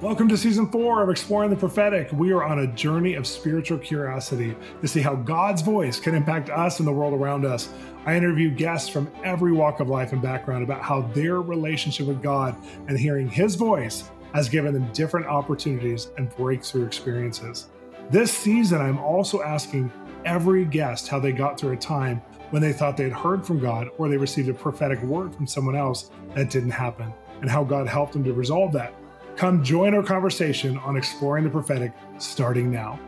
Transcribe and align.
Welcome 0.00 0.28
to 0.28 0.36
season 0.36 0.70
four 0.70 1.02
of 1.02 1.10
Exploring 1.10 1.50
the 1.50 1.56
Prophetic. 1.56 2.12
We 2.12 2.30
are 2.30 2.44
on 2.44 2.60
a 2.60 2.68
journey 2.68 3.14
of 3.14 3.26
spiritual 3.26 3.78
curiosity 3.78 4.54
to 4.80 4.86
see 4.86 5.00
how 5.00 5.16
God's 5.16 5.60
voice 5.60 5.98
can 5.98 6.14
impact 6.14 6.50
us 6.50 6.78
and 6.78 6.86
the 6.86 6.92
world 6.92 7.14
around 7.14 7.44
us. 7.44 7.68
I 8.06 8.14
interview 8.14 8.48
guests 8.48 8.88
from 8.88 9.10
every 9.24 9.50
walk 9.50 9.80
of 9.80 9.88
life 9.88 10.12
and 10.12 10.22
background 10.22 10.62
about 10.62 10.82
how 10.82 11.02
their 11.02 11.40
relationship 11.40 12.06
with 12.06 12.22
God 12.22 12.54
and 12.86 12.96
hearing 12.96 13.28
His 13.28 13.56
voice 13.56 14.08
has 14.34 14.48
given 14.48 14.72
them 14.72 14.88
different 14.92 15.26
opportunities 15.26 16.12
and 16.16 16.30
breakthrough 16.36 16.86
experiences. 16.86 17.66
This 18.08 18.32
season, 18.32 18.80
I'm 18.80 19.00
also 19.00 19.42
asking 19.42 19.90
every 20.24 20.64
guest 20.64 21.08
how 21.08 21.18
they 21.18 21.32
got 21.32 21.58
through 21.58 21.72
a 21.72 21.76
time 21.76 22.22
when 22.50 22.62
they 22.62 22.72
thought 22.72 22.96
they 22.96 23.02
had 23.02 23.12
heard 23.12 23.44
from 23.44 23.58
God 23.58 23.88
or 23.98 24.08
they 24.08 24.16
received 24.16 24.48
a 24.48 24.54
prophetic 24.54 25.02
word 25.02 25.34
from 25.34 25.48
someone 25.48 25.74
else 25.74 26.12
that 26.36 26.50
didn't 26.50 26.70
happen, 26.70 27.12
and 27.40 27.50
how 27.50 27.64
God 27.64 27.88
helped 27.88 28.12
them 28.12 28.22
to 28.22 28.32
resolve 28.32 28.70
that. 28.74 28.94
Come 29.38 29.62
join 29.62 29.94
our 29.94 30.02
conversation 30.02 30.78
on 30.78 30.96
exploring 30.96 31.44
the 31.44 31.50
prophetic 31.50 31.92
starting 32.18 32.72
now. 32.72 32.98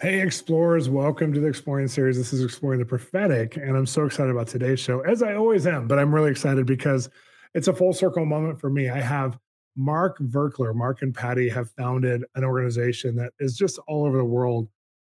Hey, 0.00 0.20
explorers, 0.20 0.88
welcome 0.88 1.32
to 1.32 1.40
the 1.40 1.48
Exploring 1.48 1.88
series. 1.88 2.16
This 2.16 2.32
is 2.32 2.44
Exploring 2.44 2.78
the 2.78 2.86
Prophetic, 2.86 3.56
and 3.56 3.76
I'm 3.76 3.84
so 3.84 4.04
excited 4.04 4.30
about 4.30 4.46
today's 4.46 4.78
show, 4.78 5.00
as 5.00 5.24
I 5.24 5.34
always 5.34 5.66
am, 5.66 5.88
but 5.88 5.98
I'm 5.98 6.14
really 6.14 6.30
excited 6.30 6.66
because 6.66 7.10
it's 7.52 7.66
a 7.66 7.74
full 7.74 7.92
circle 7.92 8.24
moment 8.24 8.60
for 8.60 8.70
me. 8.70 8.88
I 8.88 9.00
have 9.00 9.40
Mark 9.74 10.20
Virkler. 10.20 10.72
Mark 10.72 11.02
and 11.02 11.12
Patti 11.12 11.48
have 11.48 11.68
founded 11.72 12.24
an 12.36 12.44
organization 12.44 13.16
that 13.16 13.32
is 13.40 13.56
just 13.56 13.80
all 13.88 14.06
over 14.06 14.18
the 14.18 14.24
world. 14.24 14.68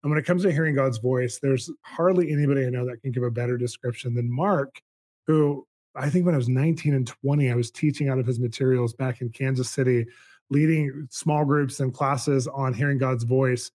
And 0.03 0.11
when 0.11 0.20
it 0.20 0.25
comes 0.25 0.44
to 0.44 0.52
hearing 0.52 0.75
God's 0.75 0.97
voice, 0.97 1.39
there's 1.41 1.72
hardly 1.83 2.30
anybody 2.30 2.66
I 2.66 2.72
know 2.72 2.85
that 2.88 3.02
can 3.02 3.13
give 3.13 3.23
a 3.23 3.31
better 3.31 3.58
description 3.58 4.16
than 4.16 4.30
Mark, 4.30 4.81
who 5.27 5.66
I 5.95 6.09
think 6.09 6.25
when 6.25 6.36
I 6.36 6.38
was 6.38 6.49
19 6.49 6.94
and 6.94 7.05
20, 7.05 7.52
I 7.52 7.55
was 7.55 7.72
teaching 7.72 8.09
out 8.09 8.19
of 8.19 8.25
his 8.25 8.39
materials 8.39 8.94
back 8.94 9.22
in 9.22 9.30
Kansas 9.30 9.69
City, 9.69 10.05
leading 10.49 11.08
small 11.11 11.45
groups 11.45 11.80
and 11.80 11.94
classes 11.94 12.47
on 12.47 12.73
hearing 12.73 12.97
God's 12.97 13.23
voice. 13.23 13.72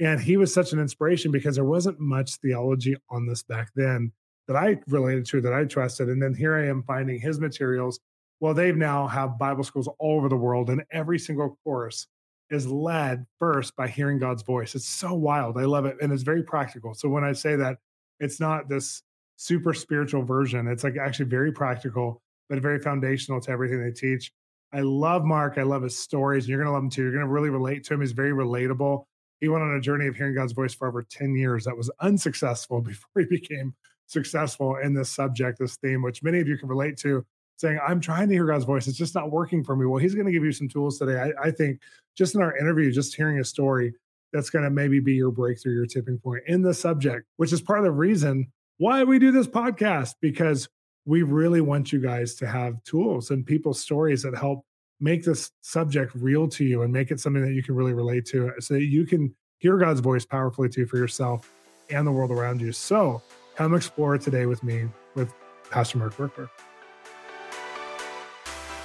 And 0.00 0.20
he 0.20 0.36
was 0.36 0.54
such 0.54 0.72
an 0.72 0.78
inspiration 0.78 1.32
because 1.32 1.56
there 1.56 1.64
wasn't 1.64 2.00
much 2.00 2.36
theology 2.36 2.96
on 3.10 3.26
this 3.26 3.42
back 3.42 3.70
then 3.74 4.12
that 4.46 4.56
I 4.56 4.78
related 4.86 5.26
to, 5.26 5.40
that 5.42 5.52
I 5.52 5.64
trusted. 5.64 6.08
And 6.08 6.22
then 6.22 6.34
here 6.34 6.56
I 6.56 6.68
am 6.68 6.82
finding 6.84 7.20
his 7.20 7.38
materials. 7.40 8.00
Well, 8.40 8.54
they've 8.54 8.76
now 8.76 9.06
have 9.06 9.38
Bible 9.38 9.64
schools 9.64 9.88
all 9.98 10.16
over 10.16 10.28
the 10.28 10.36
world, 10.36 10.70
and 10.70 10.84
every 10.92 11.18
single 11.18 11.58
course 11.64 12.06
is 12.50 12.66
led 12.66 13.26
first 13.38 13.76
by 13.76 13.88
hearing 13.88 14.18
God's 14.18 14.42
voice. 14.42 14.74
It's 14.74 14.88
so 14.88 15.12
wild. 15.12 15.58
I 15.58 15.64
love 15.64 15.84
it. 15.84 15.96
And 16.00 16.12
it's 16.12 16.22
very 16.22 16.42
practical. 16.42 16.94
So 16.94 17.08
when 17.08 17.24
I 17.24 17.32
say 17.32 17.56
that, 17.56 17.78
it's 18.20 18.40
not 18.40 18.68
this 18.68 19.02
super 19.38 19.72
spiritual 19.72 20.22
version. 20.22 20.66
It's 20.66 20.84
like 20.84 20.96
actually 21.00 21.26
very 21.26 21.52
practical, 21.52 22.20
but 22.50 22.58
very 22.58 22.80
foundational 22.80 23.40
to 23.40 23.50
everything 23.50 23.82
they 23.82 23.92
teach. 23.92 24.32
I 24.72 24.80
love 24.80 25.24
Mark. 25.24 25.56
I 25.56 25.62
love 25.62 25.82
his 25.82 25.96
stories. 25.96 26.48
You're 26.48 26.58
going 26.58 26.66
to 26.66 26.72
love 26.72 26.82
him 26.82 26.90
too. 26.90 27.02
You're 27.02 27.12
going 27.12 27.24
to 27.24 27.30
really 27.30 27.48
relate 27.48 27.84
to 27.84 27.94
him. 27.94 28.00
He's 28.00 28.12
very 28.12 28.32
relatable. 28.32 29.04
He 29.40 29.48
went 29.48 29.62
on 29.62 29.74
a 29.74 29.80
journey 29.80 30.08
of 30.08 30.16
hearing 30.16 30.34
God's 30.34 30.52
voice 30.52 30.74
for 30.74 30.88
over 30.88 31.02
10 31.02 31.36
years. 31.36 31.64
That 31.64 31.76
was 31.76 31.88
unsuccessful 32.00 32.80
before 32.82 33.22
he 33.22 33.24
became 33.26 33.74
successful 34.06 34.76
in 34.76 34.92
this 34.92 35.08
subject, 35.08 35.60
this 35.60 35.76
theme, 35.76 36.02
which 36.02 36.22
many 36.22 36.40
of 36.40 36.48
you 36.48 36.58
can 36.58 36.68
relate 36.68 36.96
to, 36.98 37.24
saying, 37.56 37.78
I'm 37.86 38.00
trying 38.00 38.28
to 38.28 38.34
hear 38.34 38.46
God's 38.46 38.64
voice. 38.64 38.88
It's 38.88 38.98
just 38.98 39.14
not 39.14 39.30
working 39.30 39.62
for 39.62 39.76
me. 39.76 39.86
Well, 39.86 40.02
he's 40.02 40.14
going 40.14 40.26
to 40.26 40.32
give 40.32 40.44
you 40.44 40.52
some 40.52 40.68
tools 40.68 40.98
today. 40.98 41.16
I, 41.20 41.48
I 41.48 41.50
think 41.52 41.80
just 42.16 42.34
in 42.34 42.42
our 42.42 42.56
interview, 42.56 42.90
just 42.90 43.14
hearing 43.14 43.38
a 43.38 43.44
story, 43.44 43.94
that's 44.32 44.50
going 44.50 44.64
to 44.64 44.70
maybe 44.70 44.98
be 45.00 45.14
your 45.14 45.30
breakthrough, 45.30 45.74
your 45.74 45.86
tipping 45.86 46.18
point 46.18 46.42
in 46.48 46.60
the 46.60 46.74
subject, 46.74 47.26
which 47.36 47.52
is 47.52 47.62
part 47.62 47.78
of 47.78 47.84
the 47.84 47.92
reason 47.92 48.50
why 48.78 49.04
we 49.04 49.18
do 49.18 49.30
this 49.30 49.46
podcast 49.46 50.14
because 50.20 50.68
we 51.04 51.22
really 51.22 51.60
want 51.60 51.92
you 51.92 52.00
guys 52.00 52.34
to 52.36 52.46
have 52.46 52.82
tools 52.84 53.30
and 53.30 53.44
people's 53.44 53.80
stories 53.80 54.22
that 54.22 54.36
help 54.36 54.64
make 55.00 55.24
this 55.24 55.50
subject 55.60 56.12
real 56.14 56.48
to 56.48 56.64
you 56.64 56.82
and 56.82 56.92
make 56.92 57.10
it 57.10 57.20
something 57.20 57.42
that 57.44 57.52
you 57.52 57.62
can 57.62 57.74
really 57.74 57.92
relate 57.92 58.24
to 58.26 58.52
so 58.58 58.74
that 58.74 58.84
you 58.84 59.06
can 59.06 59.34
hear 59.58 59.76
God's 59.78 60.00
voice 60.00 60.24
powerfully 60.24 60.68
too 60.68 60.86
for 60.86 60.96
yourself 60.96 61.52
and 61.90 62.06
the 62.06 62.12
world 62.12 62.30
around 62.30 62.60
you. 62.60 62.72
So 62.72 63.22
come 63.56 63.74
explore 63.74 64.18
today 64.18 64.46
with 64.46 64.62
me 64.62 64.88
with 65.14 65.32
Pastor 65.70 65.98
Mark 65.98 66.14
Virkler. 66.14 66.48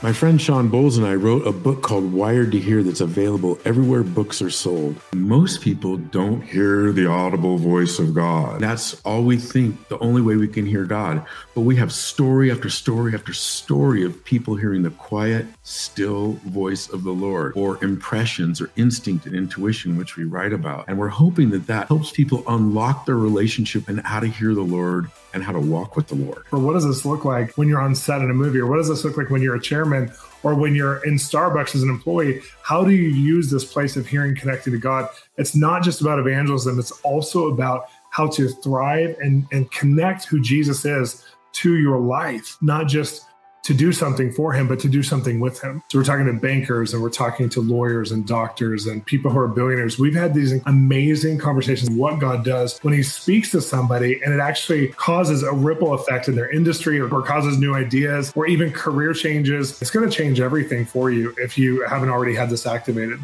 My 0.04 0.12
friend 0.12 0.42
Shawn 0.42 0.70
Bolz 0.70 0.98
and 0.98 1.08
I 1.08 1.16
wrote 1.16 1.48
a 1.48 1.54
book 1.54 1.82
called 1.82 2.12
Wired 2.12 2.52
to 2.52 2.60
Hear 2.60 2.84
that's 2.84 3.00
available 3.00 3.58
everywhere 3.64 4.04
books 4.04 4.42
are 4.42 4.50
sold. 4.50 4.98
Most 5.14 5.62
people 5.62 5.96
don't 5.96 6.42
hear 6.42 6.92
the 6.92 7.06
audible 7.06 7.58
voice 7.58 8.00
of 8.00 8.14
God. 8.14 8.60
That's 8.60 9.02
all 9.04 9.24
we 9.24 9.38
think, 9.38 9.88
the 9.88 9.98
only 10.00 10.22
way 10.22 10.36
we 10.36 10.50
can 10.50 10.66
hear 10.66 10.84
God. 10.84 11.26
But 11.56 11.62
we 11.62 11.78
have 11.78 11.94
story 11.94 12.52
after 12.52 12.70
story 12.70 13.16
after 13.16 13.32
story 13.32 14.04
of 14.04 14.26
people 14.26 14.58
hearing 14.58 14.84
the 14.84 14.90
quiet, 14.90 15.46
still 15.64 16.34
voice 16.46 16.90
of 16.90 17.04
the 17.04 17.12
Lord, 17.12 17.54
or 17.56 17.82
impressions 17.84 18.62
or 18.62 18.70
instinct 18.76 19.26
and 19.26 19.34
intuition, 19.34 19.98
which 19.98 20.18
we 20.18 20.26
write 20.26 20.52
about. 20.52 20.86
And 20.88 21.00
we're 21.00 21.08
hoping 21.08 21.50
that 21.52 21.68
that 21.68 21.88
helps 21.88 22.12
people 22.12 22.44
unlock 22.48 23.06
their 23.06 23.18
relationship 23.18 23.88
and 23.88 24.02
how 24.02 24.20
to 24.20 24.28
hear 24.28 24.54
the 24.54 24.62
Lord 24.62 25.10
and 25.34 25.42
how 25.42 25.54
to 25.54 25.60
walk 25.60 25.96
with 25.96 26.08
the 26.08 26.16
Lord. 26.16 26.44
Or 26.52 26.60
what 26.60 26.74
does 26.74 26.86
this 26.86 27.06
look 27.06 27.26
like 27.26 27.58
when 27.58 27.68
you're 27.70 27.82
on 27.82 27.96
set 27.96 28.22
in 28.22 28.30
a 28.30 28.34
movie? 28.34 28.60
Or 28.60 28.68
what 28.68 28.76
does 28.78 28.90
this 28.90 29.06
look 29.06 29.18
like 29.18 29.30
when 29.30 29.42
you're 29.42 29.56
a 29.56 29.62
chairman 29.62 30.12
or 30.44 30.54
when 30.54 30.76
you're 30.76 31.04
in 31.06 31.16
Starbucks 31.16 31.76
as 31.76 31.82
an 31.82 31.90
employee? 31.90 32.42
How 32.62 32.84
do 32.84 32.92
you 32.92 33.10
use 33.10 33.50
this 33.50 33.64
place 33.64 33.96
of 33.96 34.06
hearing 34.06 34.36
connecting 34.36 34.74
to 34.74 34.80
God? 34.80 35.08
It's 35.38 35.56
not 35.56 35.82
just 35.82 36.02
about 36.02 36.20
evangelism, 36.20 36.78
it's 36.78 36.92
also 37.04 37.48
about 37.48 37.88
how 38.10 38.28
to 38.28 38.50
thrive 38.50 39.16
and, 39.22 39.48
and 39.52 39.72
connect 39.72 40.26
who 40.26 40.40
Jesus 40.40 40.86
is 40.86 41.24
to 41.54 41.78
your 41.78 42.00
life, 42.00 42.58
not 42.62 42.88
just 42.88 43.26
to 43.64 43.74
do 43.74 43.94
something 43.94 44.32
for 44.32 44.52
him, 44.52 44.68
but 44.68 44.80
to 44.82 44.90
do 44.90 45.02
something 45.02 45.40
with 45.40 45.62
him. 45.62 45.82
So 45.90 45.98
we're 45.98 46.04
talking 46.04 46.26
to 46.26 46.34
bankers 46.34 46.94
and 46.94 47.02
we're 47.02 47.10
talking 47.10 47.48
to 47.50 47.62
lawyers 47.62 48.12
and 48.12 48.28
doctors 48.28 48.88
and 48.88 49.06
people 49.06 49.32
who 49.32 49.40
are 49.40 49.48
billionaires. 49.48 49.98
We've 49.98 50.16
had 50.16 50.34
these 50.34 50.54
amazing 50.66 51.38
conversations 51.38 51.90
what 51.90 52.20
God 52.20 52.44
does 52.44 52.78
when 52.80 52.94
he 52.94 53.02
speaks 53.04 53.52
to 53.52 53.62
somebody 53.62 54.22
and 54.22 54.34
it 54.34 54.42
actually 54.42 54.90
causes 54.90 55.44
a 55.44 55.54
ripple 55.54 55.94
effect 55.94 56.28
in 56.28 56.36
their 56.36 56.52
industry 56.52 57.00
or, 57.00 57.14
or 57.14 57.22
causes 57.24 57.58
new 57.58 57.74
ideas 57.74 58.34
or 58.36 58.48
even 58.48 58.70
career 58.72 59.14
changes. 59.14 59.82
It's 59.82 59.92
going 59.92 60.10
to 60.10 60.16
change 60.16 60.42
everything 60.42 60.86
for 60.86 61.10
you 61.10 61.34
if 61.38 61.58
you 61.58 61.86
haven't 61.88 62.10
already 62.10 62.36
had 62.36 62.50
this 62.50 62.66
activated. 62.66 63.20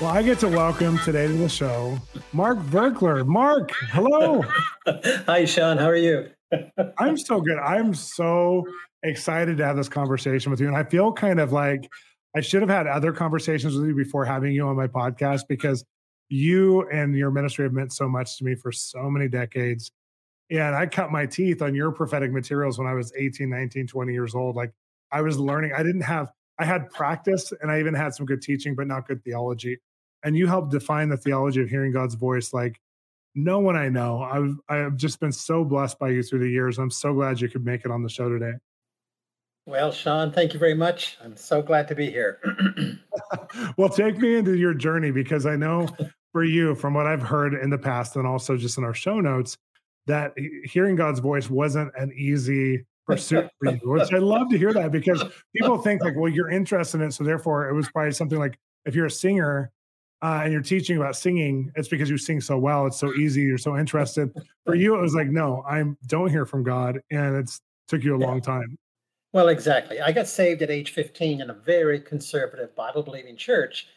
Well, 0.00 0.10
I 0.10 0.22
get 0.22 0.40
to 0.40 0.48
welcome 0.48 0.98
today 0.98 1.26
to 1.26 1.32
the 1.32 1.48
show 1.48 1.98
Mark 2.32 2.58
Virkler. 2.58 3.26
Mark, 3.26 3.72
hello. 3.90 4.44
Hi, 5.26 5.44
Shawn. 5.44 5.78
How 5.78 5.86
are 5.86 5.96
you? 5.96 6.28
I'm 6.98 7.16
so 7.16 7.40
good. 7.40 7.58
I'm 7.58 7.94
so 7.94 8.66
excited 9.02 9.56
to 9.58 9.64
have 9.64 9.76
this 9.76 9.88
conversation 9.88 10.50
with 10.50 10.60
you. 10.60 10.68
And 10.68 10.76
I 10.76 10.84
feel 10.84 11.12
kind 11.12 11.40
of 11.40 11.52
like 11.52 11.88
I 12.36 12.40
should 12.40 12.62
have 12.62 12.70
had 12.70 12.86
other 12.86 13.12
conversations 13.12 13.76
with 13.76 13.86
you 13.86 13.94
before 13.94 14.24
having 14.24 14.52
you 14.52 14.66
on 14.66 14.76
my 14.76 14.86
podcast 14.86 15.42
because 15.48 15.84
you 16.28 16.88
and 16.88 17.14
your 17.14 17.30
ministry 17.30 17.64
have 17.64 17.72
meant 17.72 17.92
so 17.92 18.08
much 18.08 18.38
to 18.38 18.44
me 18.44 18.54
for 18.54 18.72
so 18.72 19.10
many 19.10 19.28
decades. 19.28 19.90
And 20.50 20.74
I 20.74 20.86
cut 20.86 21.10
my 21.10 21.26
teeth 21.26 21.62
on 21.62 21.74
your 21.74 21.92
prophetic 21.92 22.32
materials 22.32 22.78
when 22.78 22.86
I 22.86 22.94
was 22.94 23.12
18, 23.16 23.50
19, 23.50 23.86
20 23.86 24.12
years 24.12 24.34
old. 24.34 24.56
Like 24.56 24.72
I 25.10 25.20
was 25.20 25.38
learning, 25.38 25.72
I 25.76 25.82
didn't 25.82 26.02
have, 26.02 26.30
I 26.58 26.64
had 26.64 26.90
practice 26.90 27.52
and 27.60 27.70
I 27.70 27.80
even 27.80 27.94
had 27.94 28.14
some 28.14 28.26
good 28.26 28.40
teaching, 28.40 28.74
but 28.74 28.86
not 28.86 29.06
good 29.06 29.22
theology. 29.24 29.78
And 30.24 30.36
you 30.36 30.46
helped 30.46 30.70
define 30.70 31.08
the 31.08 31.16
theology 31.16 31.60
of 31.60 31.68
hearing 31.68 31.92
God's 31.92 32.14
voice 32.14 32.52
like 32.52 32.80
no 33.34 33.58
one 33.58 33.76
I 33.76 33.88
know. 33.88 34.22
I've 34.22 34.56
I've 34.68 34.96
just 34.96 35.20
been 35.20 35.32
so 35.32 35.64
blessed 35.64 35.98
by 35.98 36.10
you 36.10 36.22
through 36.22 36.40
the 36.40 36.48
years. 36.48 36.78
I'm 36.78 36.90
so 36.90 37.14
glad 37.14 37.40
you 37.40 37.48
could 37.48 37.64
make 37.64 37.84
it 37.84 37.90
on 37.90 38.02
the 38.02 38.08
show 38.08 38.28
today. 38.28 38.52
Well, 39.64 39.92
Shawn, 39.92 40.32
thank 40.32 40.54
you 40.54 40.58
very 40.58 40.74
much. 40.74 41.16
I'm 41.22 41.36
so 41.36 41.62
glad 41.62 41.86
to 41.88 41.94
be 41.94 42.10
here. 42.10 42.40
well, 43.76 43.88
take 43.88 44.18
me 44.18 44.34
into 44.34 44.56
your 44.56 44.74
journey 44.74 45.12
because 45.12 45.46
I 45.46 45.54
know 45.54 45.88
for 46.32 46.42
you, 46.42 46.74
from 46.74 46.94
what 46.94 47.06
I've 47.06 47.22
heard 47.22 47.54
in 47.54 47.70
the 47.70 47.78
past 47.78 48.16
and 48.16 48.26
also 48.26 48.56
just 48.56 48.76
in 48.76 48.82
our 48.82 48.94
show 48.94 49.20
notes, 49.20 49.56
that 50.06 50.32
hearing 50.64 50.96
God's 50.96 51.20
voice 51.20 51.48
wasn't 51.48 51.92
an 51.96 52.12
easy 52.16 52.84
pursuit 53.06 53.48
for 53.58 53.70
you, 53.70 53.78
which 53.84 54.12
I 54.12 54.18
love 54.18 54.48
to 54.50 54.58
hear 54.58 54.72
that 54.72 54.90
because 54.90 55.22
people 55.54 55.78
think 55.78 56.02
like, 56.02 56.16
well, 56.16 56.30
you're 56.30 56.50
interested 56.50 57.00
in 57.00 57.08
it. 57.08 57.12
So 57.12 57.22
therefore 57.22 57.68
it 57.68 57.74
was 57.74 57.88
probably 57.88 58.12
something 58.12 58.38
like 58.38 58.58
if 58.84 58.96
you're 58.96 59.06
a 59.06 59.10
singer, 59.10 59.70
uh, 60.22 60.42
and 60.44 60.52
you're 60.52 60.62
teaching 60.62 60.96
about 60.96 61.16
singing, 61.16 61.72
it's 61.74 61.88
because 61.88 62.08
you 62.08 62.16
sing 62.16 62.40
so 62.40 62.56
well. 62.56 62.86
It's 62.86 62.98
so 62.98 63.12
easy. 63.14 63.42
You're 63.42 63.58
so 63.58 63.76
interested. 63.76 64.30
For 64.64 64.76
you, 64.76 64.94
it 64.94 65.00
was 65.00 65.14
like, 65.14 65.26
no, 65.26 65.64
I 65.68 65.82
don't 66.06 66.30
hear 66.30 66.46
from 66.46 66.62
God, 66.62 67.00
and 67.10 67.34
it's 67.34 67.60
took 67.88 68.04
you 68.04 68.14
a 68.14 68.20
yeah. 68.20 68.26
long 68.26 68.40
time. 68.40 68.78
Well, 69.32 69.48
exactly. 69.48 70.00
I 70.00 70.12
got 70.12 70.28
saved 70.28 70.62
at 70.62 70.70
age 70.70 70.92
15 70.92 71.40
in 71.40 71.50
a 71.50 71.54
very 71.54 71.98
conservative 71.98 72.76
Bible 72.76 73.02
believing 73.02 73.36
church, 73.36 73.88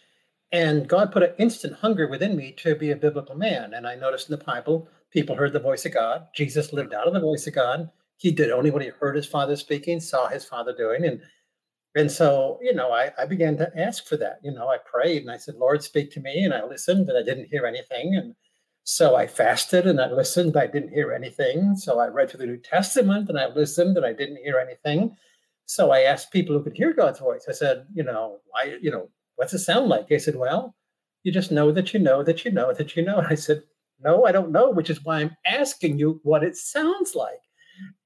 and 0.52 0.88
God 0.88 1.12
put 1.12 1.22
an 1.22 1.34
instant 1.38 1.76
hunger 1.76 2.08
within 2.08 2.36
me 2.36 2.52
to 2.54 2.74
be 2.74 2.90
a 2.90 2.96
biblical 2.96 3.36
man. 3.36 3.76
And 3.76 3.86
I 3.86 3.94
noticed 3.94 4.30
in 4.30 4.40
the 4.40 4.44
Bible, 4.44 4.90
people 5.12 5.36
heard 5.36 5.54
the 5.54 5.60
voice 5.60 5.86
of 5.86 5.94
God. 5.94 6.28
Jesus 6.34 6.74
lived 6.74 6.96
out 6.96 7.08
of 7.08 7.14
the 7.14 7.20
voice 7.20 7.46
of 7.46 7.54
God. 7.54 7.92
He 8.18 8.32
did 8.32 8.50
only 8.50 8.72
what 8.72 8.82
he 8.82 8.88
heard 8.88 9.16
his 9.16 9.28
father 9.28 9.56
speaking, 9.56 10.00
saw 10.00 10.28
his 10.28 10.46
father 10.46 10.74
doing, 10.76 11.06
and 11.06 11.22
and 11.96 12.12
so, 12.12 12.60
you 12.62 12.74
know, 12.74 12.92
I, 12.92 13.12
I 13.18 13.26
began 13.26 13.56
to 13.58 13.72
ask 13.80 14.06
for 14.06 14.18
that. 14.18 14.40
You 14.44 14.52
know, 14.52 14.68
I 14.68 14.78
prayed 14.86 15.22
and 15.22 15.32
I 15.32 15.38
said, 15.38 15.56
Lord, 15.56 15.82
speak 15.82 16.12
to 16.12 16.20
me. 16.20 16.44
And 16.44 16.54
I 16.54 16.66
listened, 16.66 17.08
but 17.08 17.16
I 17.16 17.24
didn't 17.24 17.48
hear 17.50 17.66
anything. 17.66 18.16
And 18.16 18.36
So 18.84 19.16
I 19.16 19.28
fasted 19.28 19.88
and 19.88 20.02
I 20.02 20.12
listened. 20.12 20.58
I 20.58 20.68
didn't 20.68 20.94
hear 20.94 21.14
anything. 21.14 21.76
So 21.78 22.00
I 22.00 22.08
read 22.08 22.30
through 22.30 22.40
the 22.42 22.48
New 22.48 22.58
Testament 22.58 23.30
and 23.30 23.40
I 23.40 23.48
listened 23.48 23.96
and 23.96 24.06
I 24.06 24.12
didn't 24.14 24.44
hear 24.44 24.60
anything. 24.60 25.16
So 25.68 25.92
I 25.92 26.02
asked 26.02 26.32
people 26.32 26.56
who 26.56 26.64
could 26.64 26.76
hear 26.76 26.94
God's 26.94 27.20
voice. 27.20 27.46
I 27.50 27.54
said, 27.54 27.88
you 27.94 28.04
know, 28.04 28.40
why, 28.50 28.78
you 28.82 28.92
know, 28.92 29.10
what's 29.38 29.54
it 29.54 29.60
sound 29.60 29.88
like? 29.88 30.10
They 30.10 30.20
said, 30.20 30.36
well, 30.36 30.76
you 31.24 31.32
just 31.32 31.52
know 31.52 31.72
that 31.72 31.94
you 31.94 32.00
know 32.00 32.24
that 32.24 32.46
you 32.46 32.52
know 32.52 32.74
that 32.74 32.96
you 32.96 33.04
know. 33.04 33.18
And 33.20 33.28
I 33.28 33.36
said, 33.36 33.64
no, 34.02 34.26
I 34.26 34.34
don't 34.34 34.52
know, 34.52 34.70
which 34.70 34.90
is 34.90 35.04
why 35.04 35.22
I'm 35.22 35.36
asking 35.46 35.98
you 35.98 36.20
what 36.24 36.44
it 36.44 36.58
sounds 36.58 37.16
like. 37.16 37.40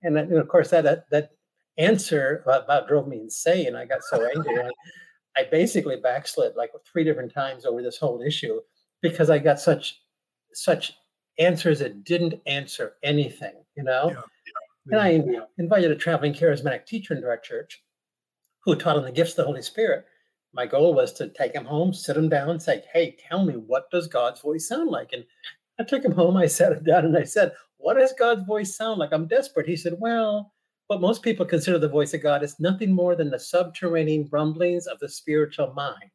And, 0.04 0.16
then, 0.16 0.26
and 0.26 0.38
of 0.38 0.48
course, 0.48 0.70
that, 0.70 0.84
that, 0.84 1.10
that 1.12 1.32
answer 1.80 2.44
about 2.46 2.88
drove 2.88 3.08
me 3.08 3.22
insane. 3.22 3.76
I 3.76 3.86
got 3.86 4.04
so 4.04 4.28
angry. 4.36 4.62
I, 4.62 4.70
I 5.38 5.46
basically 5.50 5.96
backslid 5.96 6.56
like 6.56 6.72
three 6.92 7.04
different 7.04 7.34
times 7.34 7.66
over 7.66 7.81
this 7.81 7.98
whole 7.98 8.22
issue 8.22 8.60
because 9.02 9.30
I 9.30 9.40
got 9.40 9.60
such 9.60 10.02
such 10.54 10.94
answers 11.40 11.80
that 11.80 12.04
didn't 12.04 12.42
answer 12.46 12.94
anything, 13.02 13.54
you 13.76 13.84
know. 13.84 14.10
Yeah, 14.10 14.16
yeah, 14.16 14.92
yeah. 14.92 14.92
And 14.92 15.02
I 15.02 15.46
invited 15.58 15.92
a 15.92 15.96
traveling 15.96 16.34
charismatic 16.34 16.86
teacher 16.86 17.14
into 17.14 17.28
our 17.28 17.38
church 17.38 17.81
who 18.66 18.76
taught 18.76 18.98
on 18.98 19.04
the 19.04 19.12
gifts 19.12 19.31
of 19.31 19.38
the 19.38 19.46
Holy 19.46 19.62
Spirit. 19.62 20.06
My 20.52 20.66
goal 20.66 20.94
was 20.94 21.14
to 21.14 21.30
take 21.30 21.54
him 21.54 21.66
home, 21.66 21.94
sit 21.94 22.18
him 22.18 22.28
down, 22.28 22.50
and 22.50 22.62
say, 22.62 22.84
Hey, 22.92 23.16
tell 23.28 23.46
me, 23.46 23.54
what 23.54 23.90
does 23.92 24.08
God's 24.08 24.42
voice 24.42 24.68
sound 24.68 24.90
like? 24.90 25.14
And 25.14 25.24
I 25.80 25.84
took 25.84 26.04
him 26.04 26.12
home, 26.12 26.36
I 26.36 26.48
sat 26.48 26.74
him 26.74 26.84
down, 26.84 27.06
and 27.06 27.16
I 27.16 27.24
said, 27.24 27.54
What 27.78 27.94
does 27.94 28.14
God's 28.14 28.46
voice 28.46 28.76
sound 28.76 29.00
like? 29.00 29.12
I'm 29.14 29.28
desperate. 29.28 29.68
He 29.68 29.78
said, 29.78 29.96
Well, 30.00 30.52
what 30.90 31.02
most 31.02 31.22
people 31.22 31.46
consider 31.46 31.78
the 31.78 31.88
voice 31.88 32.16
of 32.16 32.24
God 32.24 32.42
is 32.42 32.60
nothing 32.60 32.92
more 32.92 33.16
than 33.16 33.30
the 33.30 33.38
subterranean 33.38 34.28
rumblings 34.32 34.88
of 34.88 34.98
the 34.98 35.08
spiritual 35.08 35.72
mind. 35.76 36.10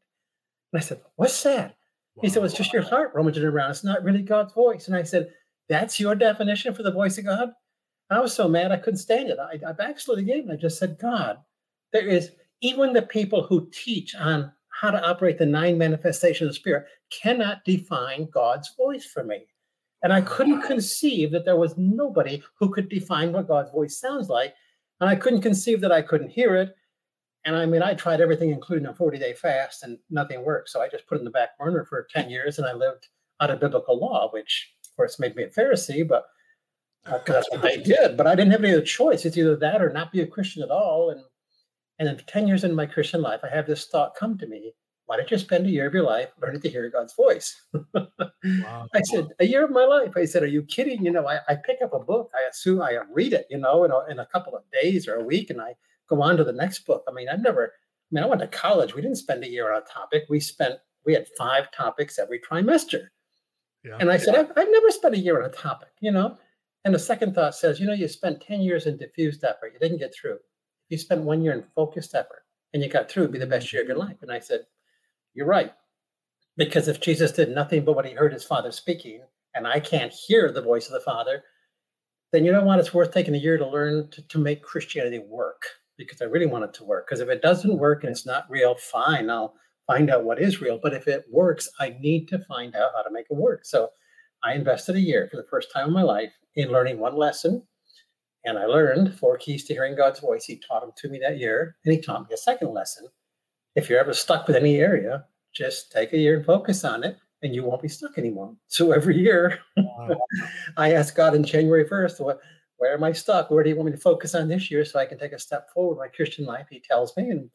And 0.72 0.80
I 0.82 0.84
said, 0.84 1.00
What's 1.14 1.44
that? 1.44 1.76
Wow. 2.16 2.22
He 2.22 2.28
said, 2.28 2.40
well, 2.40 2.46
It's 2.46 2.58
just 2.58 2.72
your 2.72 2.82
heart 2.82 3.12
rummaging 3.14 3.44
around. 3.44 3.70
It's 3.70 3.84
not 3.84 4.02
really 4.02 4.22
God's 4.22 4.52
voice. 4.52 4.88
And 4.88 4.96
I 4.96 5.04
said, 5.04 5.32
That's 5.68 6.00
your 6.00 6.16
definition 6.16 6.74
for 6.74 6.82
the 6.82 6.90
voice 6.90 7.16
of 7.18 7.24
God? 7.24 7.52
I 8.10 8.18
was 8.18 8.34
so 8.34 8.48
mad 8.48 8.72
I 8.72 8.76
couldn't 8.76 8.98
stand 8.98 9.30
it. 9.30 9.38
I, 9.38 9.60
I 9.66 9.72
backslid 9.72 10.18
again. 10.18 10.50
I 10.50 10.56
just 10.56 10.78
said, 10.78 10.98
God, 11.00 11.38
there 11.92 12.06
is 12.08 12.32
even 12.60 12.92
the 12.92 13.02
people 13.02 13.44
who 13.44 13.70
teach 13.72 14.16
on 14.16 14.52
how 14.80 14.90
to 14.90 15.08
operate 15.08 15.38
the 15.38 15.46
nine 15.46 15.78
manifestations 15.78 16.48
of 16.48 16.50
the 16.50 16.58
Spirit 16.58 16.86
cannot 17.12 17.64
define 17.64 18.28
God's 18.32 18.74
voice 18.76 19.06
for 19.06 19.22
me. 19.22 19.46
And 20.02 20.12
I 20.12 20.20
couldn't 20.20 20.62
conceive 20.62 21.30
that 21.30 21.44
there 21.44 21.56
was 21.56 21.78
nobody 21.78 22.42
who 22.58 22.70
could 22.70 22.88
define 22.88 23.32
what 23.32 23.46
God's 23.46 23.70
voice 23.70 23.98
sounds 23.98 24.28
like. 24.28 24.52
And 25.00 25.10
I 25.10 25.16
couldn't 25.16 25.42
conceive 25.42 25.80
that 25.80 25.92
I 25.92 26.02
couldn't 26.02 26.30
hear 26.30 26.54
it. 26.56 26.74
And 27.44 27.56
I 27.56 27.66
mean, 27.66 27.82
I 27.82 27.94
tried 27.94 28.20
everything, 28.20 28.50
including 28.50 28.86
a 28.86 28.94
40 28.94 29.18
day 29.18 29.34
fast, 29.34 29.82
and 29.82 29.98
nothing 30.10 30.44
worked. 30.44 30.70
So 30.70 30.80
I 30.80 30.88
just 30.88 31.06
put 31.06 31.16
it 31.16 31.20
in 31.20 31.24
the 31.24 31.30
back 31.30 31.58
burner 31.58 31.84
for 31.84 32.06
10 32.10 32.30
years 32.30 32.58
and 32.58 32.66
I 32.66 32.72
lived 32.72 33.08
out 33.40 33.50
of 33.50 33.60
biblical 33.60 33.98
law, 33.98 34.30
which 34.32 34.72
of 34.86 34.96
course 34.96 35.18
made 35.18 35.36
me 35.36 35.42
a 35.42 35.48
Pharisee, 35.48 36.06
but 36.06 36.24
uh, 37.06 37.18
that's 37.26 37.50
what 37.50 37.62
they 37.62 37.76
did. 37.82 38.16
But 38.16 38.26
I 38.26 38.34
didn't 38.34 38.52
have 38.52 38.64
any 38.64 38.72
other 38.72 38.82
choice. 38.82 39.24
It's 39.24 39.36
either 39.36 39.56
that 39.56 39.82
or 39.82 39.92
not 39.92 40.12
be 40.12 40.20
a 40.20 40.26
Christian 40.26 40.62
at 40.62 40.70
all. 40.70 41.10
And 41.10 41.20
and 41.98 42.08
then 42.08 42.20
10 42.26 42.48
years 42.48 42.64
into 42.64 42.74
my 42.74 42.86
Christian 42.86 43.22
life, 43.22 43.40
I 43.44 43.54
have 43.54 43.66
this 43.66 43.86
thought 43.86 44.16
come 44.16 44.36
to 44.38 44.46
me 44.46 44.72
why 45.06 45.16
don't 45.16 45.30
you 45.30 45.38
spend 45.38 45.66
a 45.66 45.70
year 45.70 45.86
of 45.86 45.94
your 45.94 46.04
life 46.04 46.30
learning 46.40 46.62
to 46.62 46.70
hear 46.70 46.88
God's 46.88 47.14
voice? 47.14 47.60
wow. 47.94 48.08
I 48.94 49.02
said, 49.02 49.28
a 49.38 49.46
year 49.46 49.64
of 49.64 49.70
my 49.70 49.84
life. 49.84 50.12
I 50.16 50.24
said, 50.24 50.42
are 50.42 50.46
you 50.46 50.62
kidding? 50.62 51.04
You 51.04 51.12
know, 51.12 51.28
I, 51.28 51.40
I 51.48 51.56
pick 51.56 51.78
up 51.82 51.92
a 51.92 51.98
book. 51.98 52.30
I 52.34 52.48
assume 52.48 52.80
I 52.80 52.98
read 53.12 53.34
it, 53.34 53.46
you 53.50 53.58
know, 53.58 53.84
in 53.84 53.90
a, 53.90 54.04
in 54.10 54.18
a 54.20 54.26
couple 54.26 54.56
of 54.56 54.62
days 54.72 55.06
or 55.06 55.16
a 55.16 55.24
week, 55.24 55.50
and 55.50 55.60
I 55.60 55.74
go 56.08 56.22
on 56.22 56.36
to 56.38 56.44
the 56.44 56.52
next 56.52 56.80
book. 56.86 57.04
I 57.08 57.12
mean, 57.12 57.28
I've 57.28 57.42
never, 57.42 57.64
I 57.66 58.08
mean, 58.10 58.24
I 58.24 58.26
went 58.26 58.40
to 58.40 58.46
college. 58.46 58.94
We 58.94 59.02
didn't 59.02 59.18
spend 59.18 59.44
a 59.44 59.50
year 59.50 59.72
on 59.72 59.82
a 59.82 59.84
topic. 59.84 60.24
We 60.28 60.40
spent, 60.40 60.76
we 61.04 61.12
had 61.12 61.26
five 61.36 61.70
topics 61.72 62.18
every 62.18 62.40
trimester. 62.40 63.08
Yeah. 63.84 63.98
And 64.00 64.10
I 64.10 64.16
said, 64.16 64.34
I've, 64.34 64.50
I've 64.56 64.70
never 64.70 64.90
spent 64.90 65.14
a 65.14 65.18
year 65.18 65.42
on 65.42 65.48
a 65.48 65.52
topic, 65.52 65.90
you 66.00 66.10
know? 66.10 66.38
And 66.84 66.94
the 66.94 66.98
second 66.98 67.34
thought 67.34 67.54
says, 67.54 67.80
you 67.80 67.86
know, 67.86 67.92
you 67.92 68.08
spent 68.08 68.40
10 68.40 68.60
years 68.60 68.86
in 68.86 68.96
diffused 68.96 69.44
effort. 69.44 69.72
You 69.72 69.78
didn't 69.78 69.98
get 69.98 70.14
through. 70.14 70.34
If 70.34 70.90
you 70.90 70.98
spent 70.98 71.22
one 71.22 71.42
year 71.42 71.52
in 71.52 71.64
focused 71.74 72.14
effort 72.14 72.44
and 72.72 72.82
you 72.82 72.88
got 72.88 73.10
through, 73.10 73.24
it'd 73.24 73.32
be 73.32 73.38
the 73.38 73.46
best 73.46 73.72
year 73.72 73.82
of 73.82 73.88
your 73.88 73.96
life. 73.96 74.16
And 74.22 74.30
I 74.30 74.38
said, 74.38 74.60
you're 75.34 75.46
right. 75.46 75.72
Because 76.56 76.88
if 76.88 77.00
Jesus 77.00 77.32
did 77.32 77.50
nothing 77.50 77.84
but 77.84 77.94
what 77.94 78.06
he 78.06 78.12
heard 78.12 78.32
his 78.32 78.44
father 78.44 78.70
speaking, 78.70 79.22
and 79.54 79.66
I 79.66 79.80
can't 79.80 80.12
hear 80.12 80.50
the 80.50 80.62
voice 80.62 80.86
of 80.86 80.92
the 80.92 81.00
Father, 81.00 81.42
then 82.32 82.44
you 82.44 82.52
know 82.52 82.64
what? 82.64 82.78
It's 82.78 82.92
worth 82.92 83.12
taking 83.12 83.34
a 83.34 83.38
year 83.38 83.56
to 83.56 83.66
learn 83.66 84.10
to, 84.10 84.22
to 84.28 84.38
make 84.38 84.62
Christianity 84.62 85.20
work 85.20 85.62
because 85.96 86.20
I 86.20 86.24
really 86.24 86.46
want 86.46 86.64
it 86.64 86.74
to 86.74 86.84
work. 86.84 87.06
Because 87.06 87.20
if 87.20 87.28
it 87.28 87.42
doesn't 87.42 87.78
work 87.78 88.02
and 88.02 88.10
it's 88.10 88.26
not 88.26 88.50
real, 88.50 88.74
fine, 88.74 89.30
I'll 89.30 89.54
find 89.86 90.10
out 90.10 90.24
what 90.24 90.40
is 90.40 90.60
real. 90.60 90.78
But 90.82 90.94
if 90.94 91.06
it 91.06 91.24
works, 91.30 91.68
I 91.78 91.96
need 92.00 92.26
to 92.28 92.40
find 92.40 92.74
out 92.74 92.90
how 92.96 93.02
to 93.02 93.12
make 93.12 93.26
it 93.30 93.36
work. 93.36 93.64
So 93.64 93.90
I 94.42 94.54
invested 94.54 94.96
a 94.96 95.00
year 95.00 95.28
for 95.30 95.36
the 95.36 95.46
first 95.48 95.68
time 95.72 95.88
in 95.88 95.94
my 95.94 96.02
life 96.02 96.32
in 96.56 96.72
learning 96.72 96.98
one 96.98 97.16
lesson. 97.16 97.62
And 98.44 98.58
I 98.58 98.66
learned 98.66 99.18
four 99.18 99.38
keys 99.38 99.64
to 99.64 99.72
hearing 99.72 99.96
God's 99.96 100.20
voice. 100.20 100.44
He 100.44 100.60
taught 100.60 100.80
them 100.80 100.92
to 100.96 101.08
me 101.08 101.20
that 101.20 101.38
year. 101.38 101.76
And 101.84 101.94
he 101.94 102.00
taught 102.00 102.28
me 102.28 102.34
a 102.34 102.36
second 102.38 102.74
lesson 102.74 103.06
if 103.74 103.88
you're 103.88 103.98
ever 103.98 104.14
stuck 104.14 104.46
with 104.46 104.56
any 104.56 104.76
area, 104.76 105.24
just 105.52 105.92
take 105.92 106.12
a 106.12 106.18
year 106.18 106.36
and 106.36 106.44
focus 106.44 106.84
on 106.84 107.04
it, 107.04 107.16
and 107.42 107.54
you 107.54 107.62
won't 107.64 107.82
be 107.82 107.88
stuck 107.88 108.18
anymore. 108.18 108.54
So 108.68 108.92
every 108.92 109.16
year, 109.18 109.58
wow. 109.76 110.16
I 110.76 110.92
ask 110.92 111.14
God 111.14 111.34
in 111.34 111.44
January 111.44 111.84
1st, 111.84 112.20
what, 112.20 112.40
where 112.76 112.94
am 112.94 113.04
I 113.04 113.12
stuck? 113.12 113.50
Where 113.50 113.62
do 113.62 113.70
you 113.70 113.76
want 113.76 113.86
me 113.86 113.92
to 113.92 114.00
focus 114.00 114.34
on 114.34 114.48
this 114.48 114.70
year 114.70 114.84
so 114.84 114.98
I 114.98 115.06
can 115.06 115.18
take 115.18 115.32
a 115.32 115.38
step 115.38 115.68
forward 115.72 115.94
in 115.94 115.98
my 115.98 116.08
Christian 116.08 116.44
life? 116.44 116.66
He 116.70 116.80
tells 116.80 117.16
me, 117.16 117.30
and 117.30 117.50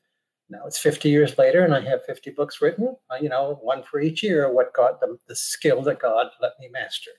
now 0.49 0.65
it's 0.65 0.79
50 0.79 1.09
years 1.09 1.37
later, 1.37 1.63
and 1.63 1.73
I 1.73 1.81
have 1.81 2.05
50 2.05 2.31
books 2.31 2.61
written, 2.61 2.95
uh, 3.11 3.17
you 3.21 3.29
know, 3.29 3.59
one 3.61 3.83
for 3.83 3.99
each 3.99 4.23
year, 4.23 4.51
what 4.51 4.73
God, 4.73 4.95
the, 5.01 5.17
the 5.27 5.35
skill 5.35 5.81
that 5.83 5.99
God 5.99 6.27
let 6.41 6.53
me 6.59 6.69
master. 6.71 7.11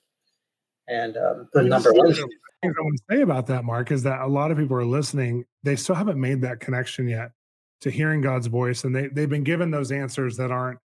And 0.88 1.16
um, 1.16 1.48
the 1.52 1.62
number 1.62 1.92
one 1.92 2.12
thing 2.12 2.24
I 2.64 2.66
want 2.66 2.98
to 2.98 3.16
say 3.16 3.22
about 3.22 3.46
that, 3.46 3.64
Mark, 3.64 3.92
is 3.92 4.02
that 4.02 4.20
a 4.20 4.26
lot 4.26 4.50
of 4.50 4.58
people 4.58 4.76
are 4.76 4.84
listening, 4.84 5.44
they 5.62 5.76
still 5.76 5.94
haven't 5.94 6.20
made 6.20 6.42
that 6.42 6.58
connection 6.58 7.08
yet 7.08 7.30
to 7.80 7.90
hearing 7.90 8.20
God's 8.20 8.46
voice, 8.46 8.84
and 8.84 8.94
they 8.94 9.08
they've 9.08 9.28
been 9.28 9.44
given 9.44 9.70
those 9.70 9.92
answers 9.92 10.36
that 10.36 10.50
aren't 10.50 10.78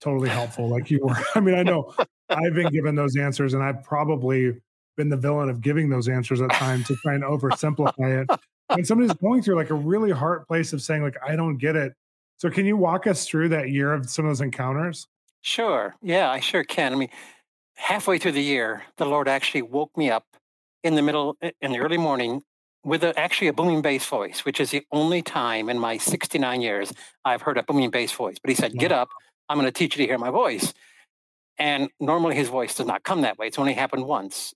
totally 0.00 0.28
helpful, 0.28 0.68
like 0.76 0.90
you 0.90 1.00
were. 1.02 1.16
I 1.34 1.40
mean, 1.40 1.54
I 1.54 1.62
know 1.62 1.94
I've 2.28 2.54
been 2.54 2.72
given 2.72 2.94
those 2.94 3.16
answers, 3.16 3.54
and 3.54 3.62
I've 3.62 3.82
probably 3.82 4.54
been 4.96 5.08
the 5.08 5.16
villain 5.16 5.48
of 5.48 5.60
giving 5.60 5.88
those 5.88 6.08
answers 6.08 6.40
at 6.40 6.50
times 6.52 6.86
to 6.86 6.96
try 6.96 7.14
and 7.14 7.22
oversimplify 7.22 8.22
it. 8.22 8.40
When 8.74 8.84
somebody's 8.84 9.12
going 9.14 9.42
through 9.42 9.56
like 9.56 9.70
a 9.70 9.74
really 9.74 10.10
hard 10.10 10.46
place 10.46 10.72
of 10.72 10.82
saying, 10.82 11.02
like, 11.02 11.16
I 11.24 11.36
don't 11.36 11.58
get 11.58 11.76
it. 11.76 11.92
So, 12.38 12.50
can 12.50 12.66
you 12.66 12.76
walk 12.76 13.06
us 13.06 13.26
through 13.26 13.50
that 13.50 13.70
year 13.70 13.92
of 13.92 14.10
some 14.10 14.24
of 14.24 14.30
those 14.30 14.40
encounters? 14.40 15.06
Sure. 15.42 15.94
Yeah, 16.02 16.30
I 16.30 16.40
sure 16.40 16.64
can. 16.64 16.92
I 16.92 16.96
mean, 16.96 17.10
halfway 17.76 18.18
through 18.18 18.32
the 18.32 18.42
year, 18.42 18.82
the 18.96 19.06
Lord 19.06 19.28
actually 19.28 19.62
woke 19.62 19.96
me 19.96 20.10
up 20.10 20.24
in 20.82 20.94
the 20.94 21.02
middle, 21.02 21.36
in 21.60 21.72
the 21.72 21.78
early 21.78 21.98
morning, 21.98 22.42
with 22.86 23.02
a, 23.02 23.18
actually 23.18 23.48
a 23.48 23.52
booming 23.52 23.82
bass 23.82 24.06
voice, 24.06 24.44
which 24.44 24.60
is 24.60 24.70
the 24.70 24.86
only 24.92 25.20
time 25.20 25.68
in 25.68 25.76
my 25.78 25.98
69 25.98 26.60
years 26.60 26.92
I've 27.24 27.42
heard 27.42 27.58
a 27.58 27.64
booming 27.64 27.90
bass 27.90 28.12
voice. 28.12 28.36
But 28.40 28.48
he 28.48 28.54
said, 28.54 28.74
Get 28.74 28.92
up, 28.92 29.08
I'm 29.48 29.58
going 29.58 29.66
to 29.66 29.72
teach 29.72 29.96
you 29.96 30.06
to 30.06 30.10
hear 30.10 30.18
my 30.18 30.30
voice. 30.30 30.72
And 31.58 31.90
normally 31.98 32.36
his 32.36 32.48
voice 32.48 32.76
does 32.76 32.86
not 32.86 33.02
come 33.02 33.22
that 33.22 33.38
way. 33.38 33.48
It's 33.48 33.58
only 33.58 33.72
happened 33.72 34.06
once. 34.06 34.54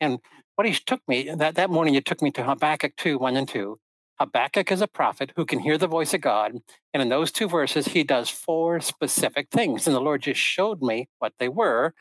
And 0.00 0.20
what 0.54 0.66
he 0.66 0.72
took 0.72 1.00
me, 1.06 1.30
that, 1.34 1.56
that 1.56 1.68
morning, 1.68 1.94
it 1.94 2.06
took 2.06 2.22
me 2.22 2.30
to 2.32 2.44
Habakkuk 2.44 2.96
2, 2.96 3.18
1 3.18 3.36
and 3.36 3.46
2. 3.46 3.78
Habakkuk 4.18 4.72
is 4.72 4.80
a 4.80 4.86
prophet 4.86 5.32
who 5.36 5.44
can 5.44 5.58
hear 5.58 5.76
the 5.76 5.86
voice 5.86 6.14
of 6.14 6.22
God. 6.22 6.54
And 6.94 7.02
in 7.02 7.10
those 7.10 7.30
two 7.30 7.46
verses, 7.46 7.88
he 7.88 8.02
does 8.04 8.30
four 8.30 8.80
specific 8.80 9.48
things. 9.50 9.86
And 9.86 9.94
the 9.94 10.00
Lord 10.00 10.22
just 10.22 10.40
showed 10.40 10.80
me 10.80 11.08
what 11.18 11.34
they 11.38 11.50
were. 11.50 11.92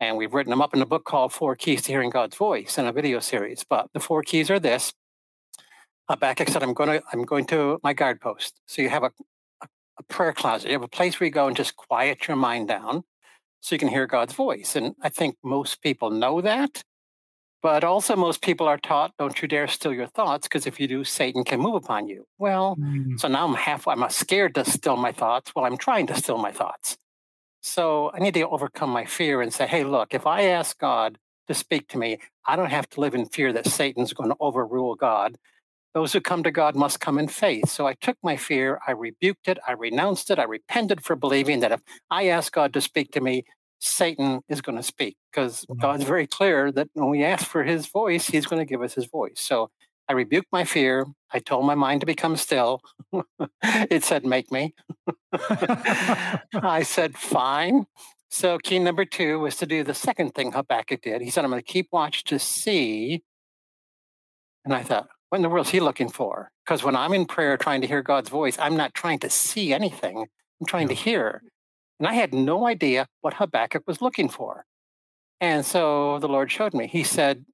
And 0.00 0.16
we've 0.16 0.34
written 0.34 0.50
them 0.50 0.62
up 0.62 0.74
in 0.74 0.82
a 0.82 0.86
book 0.86 1.04
called 1.04 1.32
Four 1.32 1.56
Keys 1.56 1.82
to 1.82 1.92
Hearing 1.92 2.10
God's 2.10 2.36
Voice 2.36 2.78
in 2.78 2.86
a 2.86 2.92
video 2.92 3.18
series. 3.20 3.64
But 3.68 3.88
the 3.94 4.00
four 4.00 4.22
keys 4.22 4.50
are 4.50 4.60
this 4.60 4.92
Habakkuk 6.08 6.48
said, 6.48 6.62
I'm 6.62 6.74
going 6.74 7.00
to, 7.00 7.02
I'm 7.12 7.24
going 7.24 7.46
to 7.46 7.78
my 7.82 7.92
guard 7.92 8.20
post. 8.20 8.60
So 8.66 8.82
you 8.82 8.88
have 8.88 9.02
a, 9.02 9.12
a, 9.62 10.02
prayer 10.08 10.32
closet. 10.32 10.68
You 10.68 10.74
have 10.74 10.82
a 10.82 10.88
place 10.88 11.18
where 11.18 11.26
you 11.26 11.32
go 11.32 11.46
and 11.46 11.56
just 11.56 11.76
quiet 11.76 12.28
your 12.28 12.36
mind 12.36 12.68
down 12.68 13.04
so 13.60 13.74
you 13.74 13.78
can 13.78 13.88
hear 13.88 14.06
God's 14.06 14.32
voice. 14.32 14.76
And 14.76 14.94
I 15.02 15.08
think 15.08 15.36
most 15.44 15.82
people 15.82 16.10
know 16.10 16.40
that. 16.40 16.82
But 17.60 17.82
also, 17.82 18.14
most 18.14 18.40
people 18.40 18.68
are 18.68 18.78
taught, 18.78 19.12
don't 19.18 19.42
you 19.42 19.48
dare 19.48 19.66
still 19.66 19.92
your 19.92 20.06
thoughts, 20.06 20.46
because 20.46 20.66
if 20.66 20.78
you 20.78 20.86
do, 20.86 21.02
Satan 21.02 21.42
can 21.42 21.58
move 21.58 21.74
upon 21.74 22.06
you. 22.06 22.24
Well, 22.38 22.76
mm. 22.76 23.18
so 23.18 23.26
now 23.26 23.48
I'm 23.48 23.54
half, 23.54 23.88
I'm 23.88 24.08
scared 24.10 24.54
to 24.54 24.64
still 24.64 24.96
my 24.96 25.10
thoughts. 25.10 25.52
Well, 25.56 25.64
I'm 25.64 25.76
trying 25.76 26.06
to 26.06 26.14
still 26.14 26.38
my 26.38 26.52
thoughts. 26.52 26.96
So 27.60 28.12
I 28.14 28.20
need 28.20 28.34
to 28.34 28.48
overcome 28.48 28.90
my 28.90 29.04
fear 29.04 29.42
and 29.42 29.52
say, 29.52 29.66
hey, 29.66 29.82
look, 29.82 30.14
if 30.14 30.24
I 30.24 30.42
ask 30.42 30.78
God 30.78 31.18
to 31.48 31.54
speak 31.54 31.88
to 31.88 31.98
me, 31.98 32.18
I 32.46 32.54
don't 32.54 32.70
have 32.70 32.88
to 32.90 33.00
live 33.00 33.14
in 33.14 33.26
fear 33.26 33.52
that 33.52 33.66
Satan's 33.66 34.12
going 34.12 34.30
to 34.30 34.36
overrule 34.38 34.94
God. 34.94 35.36
Those 35.94 36.12
who 36.12 36.20
come 36.20 36.42
to 36.42 36.50
God 36.50 36.76
must 36.76 37.00
come 37.00 37.18
in 37.18 37.28
faith. 37.28 37.68
So 37.68 37.86
I 37.86 37.94
took 37.94 38.16
my 38.22 38.36
fear, 38.36 38.80
I 38.86 38.92
rebuked 38.92 39.48
it, 39.48 39.58
I 39.66 39.72
renounced 39.72 40.30
it, 40.30 40.38
I 40.38 40.44
repented 40.44 41.02
for 41.02 41.16
believing 41.16 41.60
that 41.60 41.72
if 41.72 41.80
I 42.10 42.28
ask 42.28 42.52
God 42.52 42.72
to 42.74 42.80
speak 42.80 43.10
to 43.12 43.20
me, 43.20 43.44
Satan 43.80 44.40
is 44.48 44.60
going 44.60 44.76
to 44.76 44.82
speak 44.82 45.16
because 45.30 45.64
mm-hmm. 45.64 45.80
God's 45.80 46.04
very 46.04 46.26
clear 46.26 46.70
that 46.72 46.88
when 46.94 47.10
we 47.10 47.24
ask 47.24 47.46
for 47.46 47.64
his 47.64 47.86
voice, 47.86 48.26
he's 48.26 48.46
going 48.46 48.60
to 48.60 48.66
give 48.66 48.82
us 48.82 48.94
his 48.94 49.06
voice. 49.06 49.40
So 49.40 49.70
I 50.08 50.14
rebuked 50.14 50.48
my 50.50 50.64
fear. 50.64 51.06
I 51.32 51.38
told 51.38 51.66
my 51.66 51.74
mind 51.74 52.00
to 52.00 52.06
become 52.06 52.36
still. 52.36 52.80
it 53.62 54.04
said, 54.04 54.24
make 54.24 54.50
me. 54.50 54.74
I 55.32 56.82
said, 56.84 57.16
fine. 57.16 57.86
So 58.30 58.58
key 58.58 58.78
number 58.78 59.04
two 59.04 59.38
was 59.38 59.56
to 59.56 59.66
do 59.66 59.84
the 59.84 59.94
second 59.94 60.34
thing 60.34 60.52
Habakkuk 60.52 61.02
did. 61.02 61.22
He 61.22 61.30
said, 61.30 61.44
I'm 61.44 61.50
going 61.50 61.62
to 61.62 61.72
keep 61.72 61.88
watch 61.92 62.24
to 62.24 62.38
see. 62.38 63.22
And 64.64 64.74
I 64.74 64.82
thought, 64.82 65.08
what 65.28 65.36
in 65.36 65.42
the 65.42 65.48
world 65.48 65.66
is 65.66 65.72
he 65.72 65.80
looking 65.80 66.08
for? 66.08 66.50
Because 66.64 66.82
when 66.82 66.96
I'm 66.96 67.12
in 67.12 67.26
prayer 67.26 67.56
trying 67.56 67.80
to 67.82 67.86
hear 67.86 68.02
God's 68.02 68.30
voice, 68.30 68.56
I'm 68.58 68.76
not 68.76 68.94
trying 68.94 69.18
to 69.20 69.30
see 69.30 69.72
anything. 69.72 70.26
I'm 70.60 70.66
trying 70.66 70.88
to 70.88 70.94
hear. 70.94 71.42
And 71.98 72.06
I 72.06 72.14
had 72.14 72.32
no 72.32 72.66
idea 72.66 73.06
what 73.20 73.34
Habakkuk 73.34 73.84
was 73.86 74.00
looking 74.00 74.28
for. 74.28 74.64
And 75.40 75.64
so 75.64 76.18
the 76.18 76.28
Lord 76.28 76.50
showed 76.50 76.74
me. 76.74 76.86
He 76.86 77.04
said, 77.04 77.44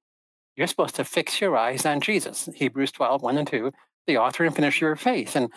You're 0.55 0.67
supposed 0.67 0.95
to 0.95 1.03
fix 1.03 1.41
your 1.41 1.55
eyes 1.57 1.85
on 1.85 2.01
Jesus. 2.01 2.49
Hebrews 2.55 2.91
12, 2.91 3.21
1 3.21 3.37
and 3.37 3.47
2, 3.47 3.71
the 4.07 4.17
author 4.17 4.45
and 4.45 4.55
finisher 4.55 4.91
of 4.91 4.99
faith. 4.99 5.35
And 5.35 5.51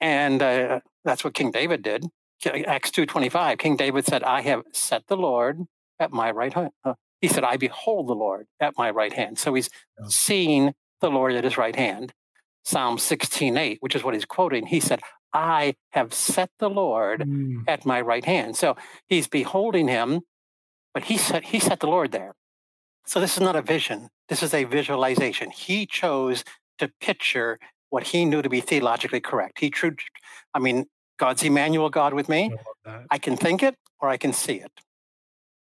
and 0.00 0.42
uh, 0.42 0.80
that's 1.04 1.24
what 1.24 1.34
King 1.34 1.50
David 1.50 1.82
did. 1.82 2.06
Acts 2.46 2.90
2.25, 2.90 3.58
King 3.58 3.76
David 3.76 4.06
said, 4.06 4.22
I 4.22 4.40
have 4.40 4.62
set 4.72 5.06
the 5.08 5.16
Lord 5.16 5.60
at 5.98 6.10
my 6.10 6.30
right 6.30 6.52
hand. 6.52 6.70
Uh, 6.82 6.94
he 7.20 7.28
said, 7.28 7.44
I 7.44 7.58
behold 7.58 8.08
the 8.08 8.14
Lord 8.14 8.46
at 8.60 8.78
my 8.78 8.90
right 8.90 9.12
hand. 9.12 9.38
So 9.38 9.52
he's 9.52 9.68
yeah. 9.98 10.06
seeing 10.08 10.72
the 11.00 11.10
Lord 11.10 11.34
at 11.34 11.44
his 11.44 11.58
right 11.58 11.76
hand. 11.76 12.12
Psalm 12.64 12.98
16.8, 12.98 13.78
which 13.80 13.94
is 13.94 14.04
what 14.04 14.14
he's 14.14 14.24
quoting, 14.24 14.66
he 14.66 14.80
said, 14.80 15.00
I 15.32 15.74
have 15.90 16.12
set 16.12 16.50
the 16.58 16.68
Lord 16.68 17.20
mm. 17.20 17.62
at 17.66 17.86
my 17.86 18.00
right 18.00 18.24
hand. 18.24 18.56
So 18.56 18.76
he's 19.08 19.28
beholding 19.28 19.88
him, 19.88 20.20
but 20.92 21.04
he 21.04 21.16
set, 21.16 21.46
he 21.46 21.60
set 21.60 21.80
the 21.80 21.86
Lord 21.86 22.12
there. 22.12 22.34
So 23.06 23.20
this 23.20 23.36
is 23.36 23.40
not 23.40 23.56
a 23.56 23.62
vision. 23.62 24.08
This 24.28 24.42
is 24.42 24.52
a 24.54 24.64
visualization. 24.64 25.50
He 25.50 25.86
chose 25.86 26.44
to 26.78 26.90
picture 27.00 27.58
what 27.90 28.08
he 28.08 28.24
knew 28.24 28.42
to 28.42 28.48
be 28.48 28.60
theologically 28.60 29.20
correct. 29.20 29.58
He 29.60 29.70
true, 29.70 29.94
I 30.54 30.58
mean, 30.58 30.86
God's 31.18 31.42
Emmanuel 31.42 31.90
God 31.90 32.14
with 32.14 32.28
me. 32.28 32.52
I, 32.86 33.00
I 33.10 33.18
can 33.18 33.36
think 33.36 33.62
it 33.62 33.76
or 34.00 34.08
I 34.08 34.16
can 34.16 34.32
see 34.32 34.54
it. 34.54 34.72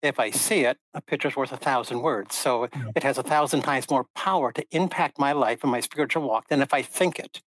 If 0.02 0.18
I 0.18 0.30
see 0.30 0.60
it, 0.60 0.78
a 0.94 1.00
picture's 1.02 1.36
worth 1.36 1.52
a 1.52 1.56
thousand 1.56 2.00
words. 2.00 2.34
So 2.34 2.68
it 2.96 3.02
has 3.02 3.18
a 3.18 3.22
thousand 3.22 3.62
times 3.62 3.90
more 3.90 4.06
power 4.14 4.50
to 4.52 4.64
impact 4.70 5.18
my 5.18 5.32
life 5.32 5.62
and 5.62 5.70
my 5.70 5.80
spiritual 5.80 6.26
walk 6.26 6.48
than 6.48 6.62
if 6.62 6.72
I 6.72 6.82
think 6.82 7.18
it. 7.18 7.42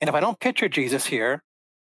And 0.00 0.08
if 0.08 0.14
I 0.14 0.20
don't 0.20 0.38
picture 0.40 0.68
Jesus 0.68 1.06
here, 1.06 1.42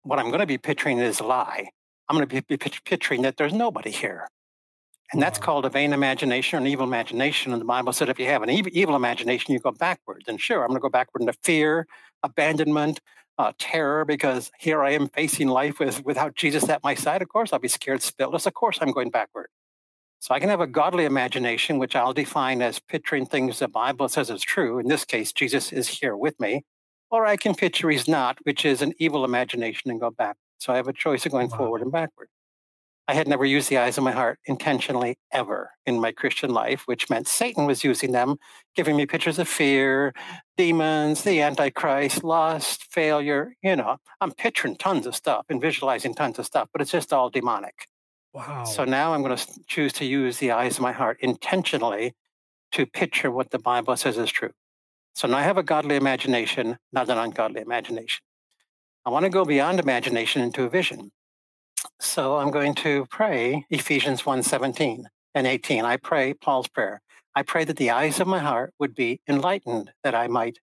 what 0.04 0.20
I'm 0.20 0.28
going 0.28 0.40
to 0.40 0.46
be 0.46 0.58
picturing 0.58 1.00
is 1.00 1.20
a 1.20 1.24
lie. 1.24 1.70
I'm 2.10 2.16
going 2.16 2.28
to 2.28 2.42
be 2.42 2.58
picturing 2.58 3.22
that 3.24 3.38
there's 3.38 3.54
nobody 3.54 3.92
here. 3.92 4.28
And 5.14 5.22
that's 5.22 5.40
called 5.40 5.66
a 5.66 5.70
vain 5.70 5.94
imagination 5.94 6.58
or 6.58 6.62
an 6.62 6.68
evil 6.68 6.86
imagination. 6.86 7.54
And 7.54 7.62
the 7.62 7.66
Bible 7.66 7.94
said 7.94 8.10
if 8.10 8.20
you 8.20 8.26
have 8.26 8.44
an 8.44 8.50
evil 8.50 8.96
imagination, 8.96 9.54
you 9.54 9.60
go 9.60 9.72
backwards. 9.72 10.26
And 10.28 10.40
sure, 10.40 10.64
I'm 10.64 10.70
going 10.70 10.80
to 10.80 10.82
go 10.82 10.90
backward 10.90 11.22
into 11.22 11.34
fear, 11.44 11.88
abandonment, 12.24 13.00
uh, 13.38 13.54
terror, 13.58 14.04
because 14.04 14.52
here 14.60 14.84
I 14.84 14.92
am 14.92 15.08
facing 15.08 15.48
life 15.48 15.80
with, 15.80 16.04
without 16.04 16.36
Jesus 16.36 16.68
at 16.68 16.84
my 16.84 16.96
side. 16.96 17.22
Of 17.22 17.30
course, 17.30 17.54
I'll 17.54 17.60
be 17.60 17.68
scared 17.70 18.02
spitless. 18.02 18.48
Of 18.48 18.54
course, 18.54 18.80
I'm 18.82 18.92
going 18.92 19.10
backward. 19.10 19.48
So 20.20 20.34
I 20.34 20.40
can 20.40 20.50
have 20.50 20.62
a 20.62 20.68
godly 20.68 21.06
imagination, 21.06 21.78
which 21.78 21.96
I'll 21.96 22.14
define 22.14 22.62
as 22.62 22.80
picturing 22.80 23.26
things 23.26 23.60
the 23.60 23.68
Bible 23.68 24.10
says 24.10 24.30
is 24.30 24.42
true. 24.42 24.80
In 24.80 24.88
this 24.88 25.06
case, 25.06 25.32
Jesus 25.32 25.72
is 25.72 25.88
here 25.88 26.18
with 26.18 26.40
me. 26.40 26.64
Or 27.10 27.26
I 27.26 27.38
can 27.38 27.56
picture 27.56 27.90
he's 27.90 28.08
not, 28.08 28.38
which 28.44 28.66
is 28.66 28.82
an 28.82 28.94
evil 29.00 29.24
imagination 29.24 29.92
and 29.92 30.00
go 30.00 30.12
back. 30.12 30.36
So 30.60 30.74
I 30.74 30.78
have 30.78 30.88
a 30.88 30.94
choice 30.94 31.26
of 31.26 31.32
going 31.32 31.50
wow. 31.50 31.58
forward 31.58 31.82
and 31.82 31.92
backward. 31.92 32.30
I 33.10 33.14
had 33.14 33.28
never 33.28 33.46
used 33.46 33.70
the 33.70 33.78
eyes 33.78 33.98
of 33.98 34.04
my 34.04 34.12
heart 34.12 34.38
intentionally 34.46 35.18
ever 35.32 35.72
in 35.86 36.02
my 36.02 36.12
Christian 36.12 36.50
life, 36.50 36.84
which 36.88 37.10
meant 37.10 37.30
Satan 37.30 37.66
was 37.66 37.82
using 37.82 38.12
them, 38.12 38.36
giving 38.76 38.98
me 38.98 39.06
pictures 39.06 39.40
of 39.40 39.48
fear, 39.48 40.14
demons, 40.58 41.24
the 41.24 41.40
Antichrist, 41.42 42.26
lust, 42.26 42.84
failure. 42.92 43.54
You 43.64 43.78
know, 43.78 43.98
I'm 44.20 44.34
picturing 44.34 44.76
tons 44.76 45.06
of 45.06 45.16
stuff 45.16 45.46
and 45.48 45.62
visualizing 45.62 46.16
tons 46.16 46.38
of 46.38 46.46
stuff, 46.46 46.68
but 46.74 46.82
it's 46.82 46.92
just 46.92 47.14
all 47.14 47.30
demonic. 47.30 47.88
So 48.66 48.86
now 48.86 49.14
I'm 49.14 49.24
going 49.24 49.36
to 49.36 49.48
choose 49.68 49.94
to 49.94 50.06
use 50.06 50.38
the 50.38 50.52
eyes 50.52 50.76
of 50.76 50.82
my 50.82 50.92
heart 50.92 51.18
intentionally 51.22 52.14
to 52.74 52.86
picture 52.86 53.32
what 53.32 53.52
the 53.52 53.60
Bible 53.60 53.96
says 53.96 54.18
is 54.18 54.32
true. 54.32 54.52
So 55.16 55.28
now 55.28 55.38
I 55.38 55.44
have 55.44 55.58
a 55.58 55.64
godly 55.64 55.96
imagination, 55.96 56.78
not 56.92 57.10
an 57.10 57.18
ungodly 57.18 57.62
imagination. 57.62 58.22
I 59.06 59.10
want 59.10 59.24
to 59.24 59.30
go 59.30 59.46
beyond 59.46 59.80
imagination 59.80 60.42
into 60.42 60.64
a 60.64 60.70
vision. 60.70 61.12
So 62.00 62.38
I'm 62.38 62.52
going 62.52 62.76
to 62.76 63.08
pray 63.10 63.66
Ephesians 63.70 64.26
1 64.26 64.44
17 64.44 65.08
and 65.34 65.48
18. 65.48 65.86
I 65.86 65.98
pray 65.98 66.34
Paul's 66.34 66.68
prayer. 66.68 67.02
I 67.34 67.44
pray 67.44 67.64
that 67.64 67.78
the 67.78 67.90
eyes 67.90 68.20
of 68.20 68.28
my 68.28 68.40
heart 68.40 68.74
would 68.80 68.96
be 68.96 69.22
enlightened, 69.28 69.92
that 70.04 70.16
I 70.16 70.28
might 70.28 70.60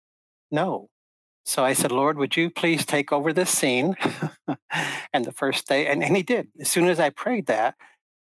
know. 0.50 0.88
So 1.45 1.65
I 1.65 1.75
said, 1.75 1.93
Lord, 1.93 2.17
would 2.17 2.37
you 2.37 2.49
please 2.49 2.87
take 2.87 3.13
over 3.13 3.33
this 3.33 3.51
scene? 3.51 3.97
and 5.13 5.25
the 5.25 5.33
first 5.33 5.69
day, 5.69 5.87
and, 5.87 6.03
and 6.03 6.17
he 6.17 6.23
did. 6.23 6.49
As 6.59 6.71
soon 6.71 6.89
as 6.89 6.99
I 6.99 7.11
prayed 7.11 7.47
that 7.47 7.75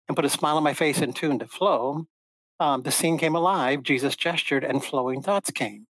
and 0.07 0.15
put 0.15 0.25
a 0.25 0.29
smile 0.29 0.57
on 0.57 0.63
my 0.63 0.73
face 0.73 0.99
and 0.99 1.15
tuned 1.15 1.39
to 1.39 1.47
flow, 1.47 2.05
um, 2.59 2.83
the 2.83 2.91
scene 2.91 3.17
came 3.17 3.35
alive. 3.35 3.83
Jesus 3.83 4.15
gestured 4.15 4.63
and 4.63 4.83
flowing 4.83 5.21
thoughts 5.21 5.51
came. 5.51 5.87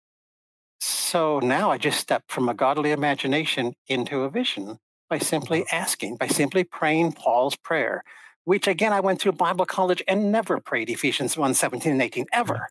So 0.80 1.40
now 1.40 1.72
I 1.72 1.78
just 1.78 2.00
stepped 2.00 2.32
from 2.32 2.50
a 2.50 2.54
godly 2.54 2.92
imagination 2.92 3.74
into 3.88 4.24
a 4.24 4.30
vision 4.30 4.80
by 5.10 5.20
simply 5.20 5.66
asking, 5.72 6.18
by 6.18 6.28
simply 6.28 6.64
praying 6.64 7.14
Paul's 7.14 7.56
prayer, 7.56 8.04
which 8.46 8.68
again, 8.68 8.94
I 8.94 9.02
went 9.02 9.22
through 9.22 9.34
Bible 9.34 9.66
college 9.66 10.02
and 10.08 10.32
never 10.32 10.60
prayed 10.60 10.90
Ephesians 10.90 11.38
1 11.38 11.54
17 11.54 11.92
and 11.92 12.02
18, 12.02 12.26
ever. 12.32 12.70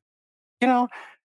You 0.61 0.69
know, 0.69 0.89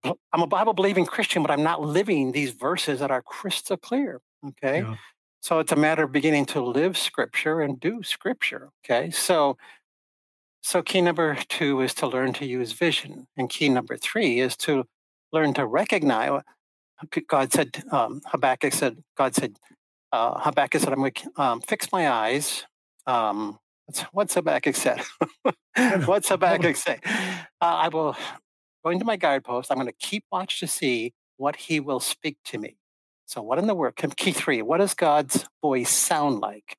I'm 0.05 0.43
a 0.43 0.47
Bible 0.47 0.75
believing 0.75 1.07
Christian, 1.07 1.43
but 1.43 1.51
I'm 1.51 1.63
not 1.63 1.83
living 1.83 2.33
these 2.33 2.53
verses 2.53 3.01
that 3.01 3.11
are 3.11 3.23
crystal 3.23 3.77
clear. 3.77 4.21
Okay. 4.47 4.79
Yeah. 4.79 4.97
So 5.41 5.59
it's 5.59 5.73
a 5.73 5.77
matter 5.77 6.05
of 6.05 6.13
beginning 6.13 6.47
to 6.47 6.61
live 6.61 6.97
scripture 6.97 7.61
and 7.61 7.79
do 7.79 8.03
scripture. 8.03 8.71
Okay. 8.85 9.11
So, 9.11 9.57
so 10.63 10.83
key 10.83 11.01
number 11.01 11.37
two 11.49 11.81
is 11.81 11.95
to 11.95 12.07
learn 12.07 12.33
to 12.35 12.47
use 12.47 12.73
vision. 12.73 13.27
And 13.37 13.49
key 13.49 13.69
number 13.69 13.97
three 13.97 14.41
is 14.41 14.57
to 14.59 14.85
learn 15.33 15.55
to 15.55 15.67
recognize. 15.67 16.43
God 17.29 17.53
said, 17.53 17.85
um, 17.93 18.21
Habakkuk 18.27 18.73
said, 18.73 19.03
God 19.17 19.35
said, 19.35 19.57
uh, 20.13 20.41
Habakkuk 20.41 20.81
said, 20.81 20.93
I'm 20.93 20.99
going 20.99 21.13
to 21.13 21.43
um, 21.43 21.61
fix 21.61 21.93
my 21.93 22.11
eyes. 22.11 22.67
Um, 23.07 23.59
what's, 23.87 24.01
what's 24.13 24.35
Habakkuk 24.35 24.75
said? 24.75 25.01
what's 26.07 26.29
Habakkuk 26.31 26.75
say? 26.75 26.99
Uh, 27.05 27.39
I 27.61 27.89
will 27.89 28.17
go 28.93 28.99
to 28.99 29.05
my 29.05 29.17
guidepost. 29.17 29.71
I'm 29.71 29.77
going 29.77 29.89
to 29.89 30.07
keep 30.07 30.25
watch 30.31 30.61
to 30.61 30.67
see 30.67 31.15
what 31.37 31.57
he 31.57 31.81
will 31.81 32.01
speak 32.01 32.39
to 32.47 32.59
me. 32.59 32.77
So, 33.27 33.43
what 33.43 33.59
in 33.59 33.67
the 33.67 33.75
world? 33.75 33.95
Key 34.17 34.33
three. 34.33 34.63
What 34.63 34.79
does 34.79 34.95
God's 34.95 35.47
voice 35.63 35.91
sound 35.91 36.41
like 36.41 36.77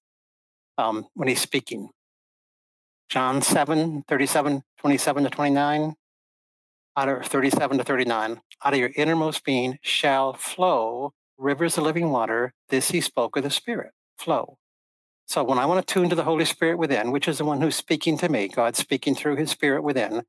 um, 0.78 1.08
when 1.14 1.28
he's 1.28 1.42
speaking? 1.42 1.90
John 3.10 3.42
7, 3.42 4.04
37, 4.08 4.64
27 4.78 5.24
to 5.24 5.30
29, 5.30 5.96
out 6.96 7.10
of 7.10 7.26
37 7.26 7.78
to 7.80 7.84
39. 7.84 8.42
Out 8.64 8.74
of 8.74 8.80
your 8.80 8.92
innermost 8.96 9.44
being 9.44 9.80
shall 9.82 10.34
flow 10.34 11.14
rivers 11.38 11.78
of 11.78 11.84
living 11.86 12.12
water, 12.12 12.54
this 12.70 12.92
he 12.92 13.02
spoke 13.02 13.38
of 13.38 13.44
the 13.44 13.50
Spirit, 13.50 13.94
flow. 14.18 14.58
So 15.26 15.44
when 15.44 15.60
I 15.60 15.66
want 15.66 15.86
to 15.86 15.94
tune 15.94 16.10
to 16.10 16.16
the 16.16 16.24
Holy 16.24 16.46
Spirit 16.46 16.78
within, 16.78 17.12
which 17.12 17.28
is 17.28 17.38
the 17.38 17.46
one 17.46 17.62
who's 17.62 17.76
speaking 17.76 18.18
to 18.18 18.30
me, 18.30 18.48
God 18.48 18.76
speaking 18.76 19.16
through 19.16 19.38
his 19.38 19.52
Spirit 19.52 19.84
within, 19.84 20.24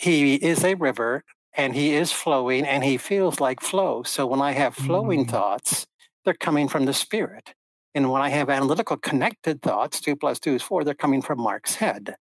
he 0.00 0.34
is 0.36 0.64
a 0.64 0.74
river 0.74 1.24
and 1.54 1.74
he 1.74 1.94
is 1.94 2.10
flowing 2.10 2.64
and 2.64 2.82
he 2.82 2.96
feels 2.96 3.40
like 3.40 3.60
flow. 3.60 4.02
So 4.02 4.26
when 4.26 4.40
I 4.40 4.52
have 4.52 4.74
flowing 4.74 5.22
mm-hmm. 5.22 5.30
thoughts, 5.30 5.86
they're 6.24 6.34
coming 6.34 6.68
from 6.68 6.86
the 6.86 6.94
Spirit. 6.94 7.54
And 7.94 8.10
when 8.10 8.22
I 8.22 8.30
have 8.30 8.48
analytical 8.48 8.96
connected 8.96 9.60
thoughts, 9.60 10.00
two 10.00 10.16
plus 10.16 10.38
two 10.38 10.54
is 10.54 10.62
four, 10.62 10.84
they're 10.84 10.94
coming 10.94 11.22
from 11.22 11.40
Mark's 11.40 11.74
head. 11.74 12.14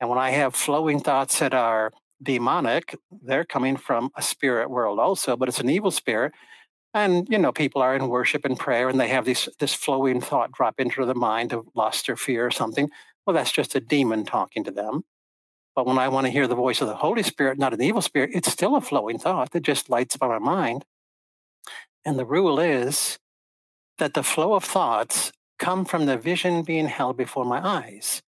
And 0.00 0.08
when 0.08 0.18
I 0.18 0.30
have 0.30 0.54
flowing 0.54 1.00
thoughts 1.00 1.38
that 1.40 1.52
are 1.52 1.92
demonic, 2.22 2.96
they're 3.22 3.44
coming 3.44 3.76
from 3.76 4.10
a 4.16 4.22
spirit 4.22 4.70
world 4.70 4.98
also, 4.98 5.36
but 5.36 5.48
it's 5.48 5.60
an 5.60 5.68
evil 5.68 5.90
spirit 5.90 6.32
and 6.94 7.26
you 7.30 7.38
know 7.38 7.52
people 7.52 7.80
are 7.82 7.94
in 7.94 8.08
worship 8.08 8.44
and 8.44 8.58
prayer 8.58 8.88
and 8.88 9.00
they 9.00 9.08
have 9.08 9.24
this 9.24 9.48
this 9.58 9.74
flowing 9.74 10.20
thought 10.20 10.52
drop 10.52 10.78
into 10.78 11.04
the 11.04 11.14
mind 11.14 11.52
of 11.52 11.66
lust 11.74 12.08
or 12.08 12.16
fear 12.16 12.46
or 12.46 12.50
something 12.50 12.90
well 13.26 13.34
that's 13.34 13.52
just 13.52 13.74
a 13.74 13.80
demon 13.80 14.24
talking 14.24 14.62
to 14.64 14.70
them 14.70 15.02
but 15.74 15.86
when 15.86 15.98
i 15.98 16.08
want 16.08 16.26
to 16.26 16.32
hear 16.32 16.46
the 16.46 16.54
voice 16.54 16.80
of 16.80 16.88
the 16.88 16.96
holy 16.96 17.22
spirit 17.22 17.58
not 17.58 17.74
an 17.74 17.82
evil 17.82 18.02
spirit 18.02 18.30
it's 18.32 18.50
still 18.50 18.76
a 18.76 18.80
flowing 18.80 19.18
thought 19.18 19.50
that 19.50 19.62
just 19.62 19.90
lights 19.90 20.16
up 20.20 20.28
my 20.28 20.38
mind 20.38 20.84
and 22.04 22.18
the 22.18 22.26
rule 22.26 22.58
is 22.58 23.18
that 23.98 24.14
the 24.14 24.22
flow 24.22 24.54
of 24.54 24.64
thoughts 24.64 25.32
come 25.58 25.84
from 25.84 26.06
the 26.06 26.16
vision 26.16 26.62
being 26.62 26.86
held 26.86 27.16
before 27.16 27.44
my 27.44 27.64
eyes 27.66 28.22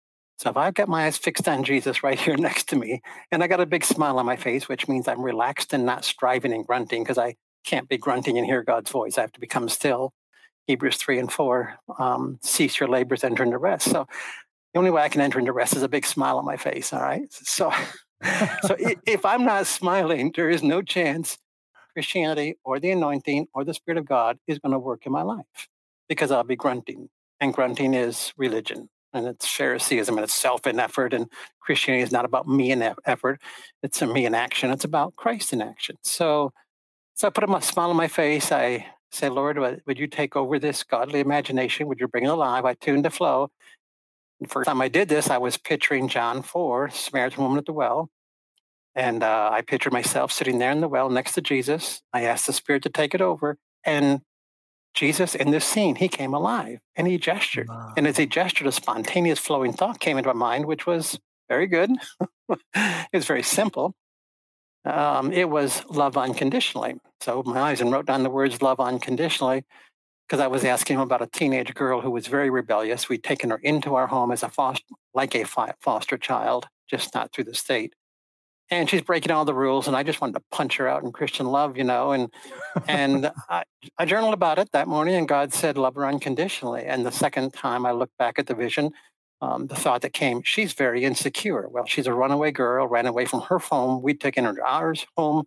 so 0.42 0.50
if 0.50 0.58
I've 0.58 0.74
got 0.74 0.90
my 0.90 1.06
eyes 1.06 1.20
fixed 1.20 1.48
on 1.48 1.64
Jesus 1.64 2.02
right 2.02 2.20
here 2.20 2.36
next 2.38 2.68
to 2.70 2.76
me, 2.76 3.04
and 3.32 3.44
I 3.44 3.48
got 3.48 3.60
a 3.60 3.66
big 3.68 3.86
smile 3.86 4.18
on 4.18 4.26
my 4.26 4.36
face, 4.36 4.68
which 4.68 4.88
means 4.88 5.08
I'm 5.08 5.22
relaxed 5.22 5.72
and 5.72 5.86
not 5.86 6.04
striving 6.04 6.52
and 6.52 6.66
grunting 6.66 7.04
because 7.04 7.20
I 7.20 7.36
can't 7.64 7.88
be 7.88 8.00
grunting 8.00 8.40
and 8.40 8.48
hear 8.48 8.64
God's 8.64 8.90
voice. 8.90 9.20
I 9.20 9.22
have 9.22 9.32
to 9.34 9.40
become 9.40 9.70
still. 9.70 10.14
Hebrews 10.66 10.98
3 10.98 11.20
and 11.20 11.32
4, 11.32 11.76
um, 12.00 12.40
cease 12.42 12.80
your 12.80 12.90
labors, 12.90 13.24
enter 13.24 13.44
into 13.44 13.60
rest. 13.60 13.92
So 13.92 14.08
the 14.74 14.80
only 14.80 14.92
way 14.92 15.02
I 15.02 15.10
can 15.10 15.22
enter 15.22 15.40
into 15.40 15.52
rest 15.52 15.76
is 15.76 15.84
a 15.84 15.90
big 15.90 16.06
smile 16.06 16.38
on 16.38 16.46
my 16.46 16.58
face. 16.58 16.94
All 16.94 17.02
right. 17.02 17.32
So, 17.32 17.72
so 18.64 18.76
if 19.06 19.26
I'm 19.26 19.44
not 19.44 19.68
smiling, 19.68 20.32
there 20.36 20.50
is 20.50 20.64
no 20.64 20.82
chance 20.82 21.38
Christianity 21.94 22.56
or 22.64 22.80
the 22.80 22.92
anointing 22.92 23.48
or 23.54 23.64
the 23.64 23.74
Spirit 23.74 23.98
of 23.98 24.06
God 24.06 24.38
is 24.48 24.60
going 24.60 24.72
to 24.72 24.80
work 24.80 25.06
in 25.06 25.12
my 25.12 25.24
life 25.24 25.68
because 26.08 26.32
I'll 26.32 26.44
be 26.44 26.56
grunting. 26.56 27.10
And 27.40 27.54
grunting 27.54 27.94
is 27.94 28.34
religion. 28.38 28.90
and 29.14 29.28
it's 29.28 29.48
Phariseeism 29.48 30.16
and 30.16 30.24
it's 30.24 30.36
self 30.36 30.66
and 30.66 30.80
effort. 30.80 31.14
And 31.14 31.28
Christianity 31.60 32.04
is 32.04 32.12
not 32.12 32.24
about 32.24 32.48
me 32.48 32.72
and 32.72 32.96
effort; 33.06 33.42
it's 33.84 34.02
a 34.02 34.08
me 34.08 34.26
in 34.26 34.34
action. 34.36 34.72
It's 34.72 34.86
about 34.86 35.16
Christ 35.16 35.52
in 35.52 35.62
action. 35.62 35.98
So, 36.04 36.54
so 37.16 37.28
I 37.28 37.32
put 37.32 37.44
a 37.44 37.62
smile 37.62 37.90
on 37.90 37.98
my 37.98 38.08
face. 38.08 38.52
I 38.52 38.86
say, 39.12 39.28
Lord, 39.28 39.58
would 39.86 40.00
you 40.00 40.08
take 40.08 40.36
over 40.36 40.60
this 40.60 40.84
godly 40.84 41.20
imagination? 41.20 41.88
Would 41.88 42.00
you 42.00 42.08
bring 42.08 42.24
it 42.24 42.30
alive? 42.30 42.64
I 42.64 42.76
tune 42.76 43.02
the 43.02 43.10
flow. 43.10 43.52
The 44.42 44.48
first 44.48 44.68
time 44.68 44.82
I 44.82 44.88
did 44.88 45.08
this, 45.08 45.30
I 45.30 45.38
was 45.38 45.58
picturing 45.58 46.08
John 46.08 46.42
4, 46.42 46.90
Samaritan 46.90 47.44
woman 47.44 47.60
at 47.60 47.66
the 47.66 47.74
well. 47.74 48.10
And 48.96 49.22
uh, 49.24 49.50
I 49.54 49.62
pictured 49.62 49.94
myself 49.94 50.32
sitting 50.32 50.58
there 50.58 50.72
in 50.72 50.82
the 50.82 50.88
well 50.88 51.10
next 51.10 51.34
to 51.34 51.42
Jesus. 51.42 52.02
I 52.12 52.24
asked 52.24 52.48
the 52.48 52.54
Spirit 52.54 52.82
to 52.84 52.90
take 52.90 53.14
it 53.14 53.22
over. 53.22 53.58
And 53.86 54.22
Jesus, 54.96 55.36
in 55.36 55.52
this 55.52 55.64
scene, 55.64 55.96
he 55.96 56.10
came 56.10 56.34
alive 56.34 56.80
and 56.96 57.08
he 57.08 57.20
gestured. 57.20 57.70
Wow. 57.70 57.94
And 57.96 58.08
as 58.08 58.18
he 58.18 58.26
gestured, 58.26 58.68
a 58.68 58.72
spontaneous 58.72 59.40
flowing 59.40 59.74
thought 59.74 60.00
came 60.00 60.18
into 60.18 60.34
my 60.34 60.34
mind, 60.34 60.66
which 60.66 60.88
was 60.88 61.20
very 61.48 61.68
good. 61.68 61.92
it 62.50 63.08
was 63.14 63.26
very 63.26 63.44
simple. 63.44 63.94
Um, 64.84 65.32
it 65.32 65.50
was 65.50 65.86
love 65.88 66.18
unconditionally. 66.18 66.96
So 67.22 67.32
I 67.32 67.36
opened 67.36 67.56
my 67.56 67.62
eyes 67.62 67.80
and 67.80 67.92
wrote 67.92 68.08
down 68.08 68.24
the 68.24 68.30
words 68.32 68.62
love 68.62 68.80
unconditionally 68.80 69.64
because 70.32 70.42
I 70.42 70.48
was 70.48 70.64
asking 70.64 70.96
him 70.96 71.02
about 71.02 71.22
a 71.22 71.28
teenage 71.28 71.74
girl 71.74 72.00
who 72.00 72.10
was 72.10 72.28
very 72.28 72.50
rebellious. 72.50 73.10
We'd 73.10 73.22
taken 73.22 73.50
her 73.50 73.58
into 73.58 73.96
our 73.96 74.08
home 74.08 74.32
as 74.32 74.44
a 74.44 74.48
foster, 74.48 74.86
like 75.14 75.36
a 75.36 75.44
foster 75.44 76.18
child, 76.18 76.68
just 76.90 77.14
not 77.14 77.34
through 77.34 77.44
the 77.44 77.54
state. 77.54 77.96
And 78.70 78.90
she's 78.90 79.02
breaking 79.02 79.34
all 79.34 79.44
the 79.44 79.54
rules, 79.54 79.88
and 79.88 79.98
I 79.98 80.04
just 80.04 80.22
wanted 80.22 80.36
to 80.36 80.44
punch 80.50 80.78
her 80.78 80.88
out 80.88 81.04
in 81.04 81.12
Christian 81.12 81.48
love, 81.48 81.78
you 81.78 81.84
know. 81.84 82.14
And 82.14 82.30
and 82.88 83.30
I, 83.50 83.66
I 83.98 84.06
journaled 84.06 84.34
about 84.34 84.58
it 84.58 84.72
that 84.72 84.88
morning, 84.88 85.16
and 85.16 85.28
God 85.28 85.52
said, 85.52 85.78
"Love 85.78 85.96
her 85.96 86.08
unconditionally." 86.08 86.86
And 86.86 87.06
the 87.06 87.12
second 87.12 87.52
time 87.52 87.86
I 87.86 87.92
looked 87.92 88.18
back 88.18 88.40
at 88.40 88.48
the 88.48 88.56
vision, 88.56 88.92
um, 89.42 89.68
the 89.68 89.76
thought 89.76 90.00
that 90.04 90.14
came, 90.14 90.44
she's 90.44 90.72
very 90.72 91.04
insecure. 91.04 91.68
Well, 91.68 91.86
she's 91.86 92.08
a 92.08 92.14
runaway 92.14 92.52
girl, 92.52 92.88
ran 92.88 93.06
away 93.06 93.26
from 93.26 93.42
her 93.42 93.60
home. 93.60 94.02
We'd 94.02 94.22
taken 94.22 94.46
her 94.46 94.56
to 94.56 94.64
ours 94.64 95.06
home. 95.18 95.44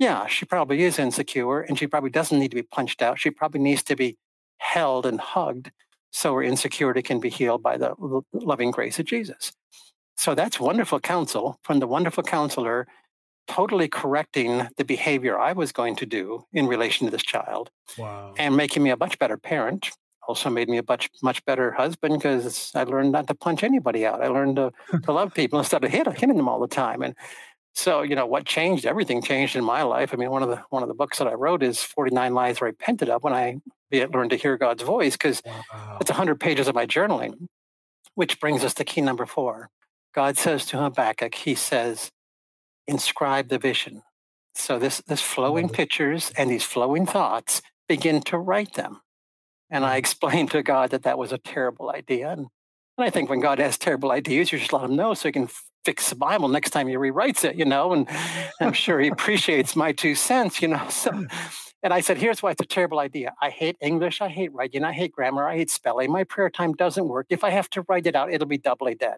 Yeah, 0.00 0.26
she 0.26 0.46
probably 0.46 0.82
is 0.82 0.98
insecure 0.98 1.60
and 1.60 1.78
she 1.78 1.86
probably 1.86 2.08
doesn't 2.08 2.38
need 2.38 2.50
to 2.50 2.56
be 2.56 2.62
punched 2.62 3.02
out. 3.02 3.20
She 3.20 3.30
probably 3.30 3.60
needs 3.60 3.82
to 3.84 3.94
be 3.94 4.16
held 4.56 5.04
and 5.04 5.20
hugged 5.20 5.70
so 6.10 6.34
her 6.34 6.42
insecurity 6.42 7.02
can 7.02 7.20
be 7.20 7.28
healed 7.28 7.62
by 7.62 7.76
the 7.76 7.94
loving 8.32 8.70
grace 8.70 8.98
of 8.98 9.04
Jesus. 9.04 9.52
So 10.16 10.34
that's 10.34 10.58
wonderful 10.58 11.00
counsel 11.00 11.60
from 11.62 11.80
the 11.80 11.86
wonderful 11.86 12.22
counselor, 12.22 12.86
totally 13.46 13.88
correcting 13.88 14.68
the 14.78 14.86
behavior 14.86 15.38
I 15.38 15.52
was 15.52 15.70
going 15.70 15.96
to 15.96 16.06
do 16.06 16.46
in 16.50 16.66
relation 16.66 17.06
to 17.06 17.10
this 17.10 17.22
child 17.22 17.70
wow. 17.98 18.32
and 18.38 18.56
making 18.56 18.82
me 18.82 18.90
a 18.90 18.96
much 18.96 19.18
better 19.18 19.36
parent 19.36 19.90
also 20.30 20.48
made 20.48 20.68
me 20.68 20.78
a 20.78 20.84
much 20.86 21.10
much 21.22 21.44
better 21.44 21.72
husband 21.72 22.14
because 22.14 22.70
I 22.74 22.84
learned 22.84 23.10
not 23.10 23.26
to 23.26 23.34
punch 23.34 23.64
anybody 23.64 24.06
out. 24.06 24.22
I 24.22 24.28
learned 24.28 24.56
to, 24.56 24.72
to 25.02 25.12
love 25.12 25.34
people 25.34 25.58
instead 25.58 25.82
of 25.82 25.90
hit, 25.90 26.06
hitting 26.06 26.36
them 26.36 26.48
all 26.48 26.60
the 26.60 26.68
time. 26.68 27.02
And 27.02 27.14
so, 27.74 28.02
you 28.02 28.14
know, 28.14 28.26
what 28.26 28.44
changed? 28.44 28.84
Everything 28.84 29.22
changed 29.22 29.56
in 29.56 29.64
my 29.64 29.82
life. 29.82 30.12
I 30.12 30.16
mean, 30.16 30.30
one 30.30 30.42
of 30.42 30.48
the 30.48 30.62
one 30.70 30.82
of 30.82 30.88
the 30.88 30.94
books 30.94 31.18
that 31.18 31.28
I 31.28 31.34
wrote 31.34 31.62
is 31.62 31.82
49 31.82 32.34
Lies 32.34 32.58
I 32.60 32.66
Repented 32.66 33.08
of 33.08 33.22
when 33.22 33.32
I 33.32 33.58
learned 33.92 34.30
to 34.30 34.36
hear 34.36 34.56
God's 34.56 34.82
voice 34.82 35.14
because 35.14 35.42
wow. 35.44 35.98
it's 36.00 36.10
100 36.10 36.40
pages 36.40 36.68
of 36.68 36.74
my 36.74 36.86
journaling, 36.86 37.46
which 38.14 38.40
brings 38.40 38.64
us 38.64 38.74
to 38.74 38.84
key 38.84 39.00
number 39.00 39.26
four. 39.26 39.70
God 40.14 40.36
says 40.36 40.66
to 40.66 40.78
Habakkuk, 40.78 41.34
He 41.34 41.54
says, 41.54 42.10
inscribe 42.86 43.48
the 43.48 43.58
vision. 43.58 44.02
So 44.54 44.78
this 44.78 44.98
this 45.06 45.22
flowing 45.22 45.66
mm-hmm. 45.66 45.74
pictures 45.74 46.32
and 46.36 46.50
these 46.50 46.64
flowing 46.64 47.06
thoughts 47.06 47.62
begin 47.88 48.20
to 48.22 48.38
write 48.38 48.74
them. 48.74 49.00
And 49.70 49.84
I 49.84 49.90
mm-hmm. 49.90 49.98
explained 49.98 50.50
to 50.50 50.62
God 50.62 50.90
that 50.90 51.04
that 51.04 51.18
was 51.18 51.32
a 51.32 51.38
terrible 51.38 51.90
idea. 51.90 52.30
And, 52.30 52.48
and 52.98 53.06
I 53.06 53.10
think 53.10 53.30
when 53.30 53.40
God 53.40 53.60
has 53.60 53.78
terrible 53.78 54.10
ideas, 54.10 54.50
you 54.50 54.58
just 54.58 54.72
let 54.72 54.82
him 54.82 54.96
know 54.96 55.14
so 55.14 55.28
he 55.28 55.32
can 55.32 55.48
fix 55.84 56.10
the 56.10 56.16
Bible 56.16 56.48
next 56.48 56.70
time 56.70 56.88
he 56.88 56.94
rewrites 56.94 57.44
it, 57.44 57.56
you 57.56 57.64
know. 57.64 57.92
And 57.92 58.08
I'm 58.60 58.72
sure 58.72 59.00
he 59.00 59.08
appreciates 59.08 59.76
my 59.76 59.92
two 59.92 60.14
cents, 60.14 60.60
you 60.62 60.68
know. 60.68 60.86
So, 60.90 61.26
and 61.82 61.94
I 61.94 62.02
said, 62.02 62.18
here's 62.18 62.42
why 62.42 62.50
it's 62.50 62.60
a 62.60 62.66
terrible 62.66 62.98
idea. 62.98 63.32
I 63.40 63.48
hate 63.48 63.76
English. 63.80 64.20
I 64.20 64.28
hate 64.28 64.52
writing. 64.52 64.84
I 64.84 64.92
hate 64.92 65.12
grammar. 65.12 65.48
I 65.48 65.56
hate 65.56 65.70
spelling. 65.70 66.12
My 66.12 66.24
prayer 66.24 66.50
time 66.50 66.74
doesn't 66.74 67.08
work. 67.08 67.26
If 67.30 67.42
I 67.42 67.48
have 67.50 67.70
to 67.70 67.86
write 67.88 68.06
it 68.06 68.14
out, 68.14 68.30
it'll 68.30 68.46
be 68.46 68.58
doubly 68.58 68.94
dead. 68.94 69.16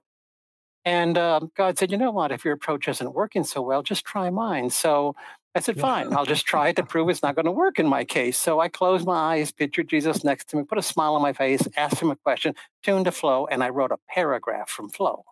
And 0.84 1.18
um, 1.18 1.50
God 1.56 1.78
said, 1.78 1.90
you 1.90 1.98
know 1.98 2.12
what? 2.12 2.30
If 2.30 2.44
your 2.44 2.54
approach 2.54 2.86
isn't 2.88 3.14
working 3.14 3.42
so 3.42 3.62
well, 3.62 3.82
just 3.82 4.04
try 4.04 4.30
mine. 4.30 4.70
So 4.70 5.14
I 5.54 5.60
said, 5.60 5.78
fine, 5.78 6.12
I'll 6.14 6.24
just 6.24 6.46
try 6.46 6.68
it 6.68 6.76
to 6.76 6.82
prove 6.82 7.08
it's 7.08 7.22
not 7.22 7.34
going 7.34 7.44
to 7.44 7.52
work 7.52 7.78
in 7.78 7.86
my 7.86 8.04
case. 8.04 8.38
So 8.38 8.60
I 8.60 8.68
closed 8.68 9.06
my 9.06 9.34
eyes, 9.34 9.52
pictured 9.52 9.88
Jesus 9.88 10.24
next 10.24 10.48
to 10.48 10.56
me, 10.56 10.64
put 10.64 10.78
a 10.78 10.82
smile 10.82 11.14
on 11.14 11.22
my 11.22 11.34
face, 11.34 11.66
asked 11.76 12.00
him 12.00 12.10
a 12.10 12.16
question, 12.16 12.54
tuned 12.82 13.04
to 13.04 13.12
flow, 13.12 13.46
and 13.46 13.62
I 13.62 13.68
wrote 13.68 13.92
a 13.92 13.98
paragraph 14.08 14.70
from 14.70 14.88
flow. 14.88 15.24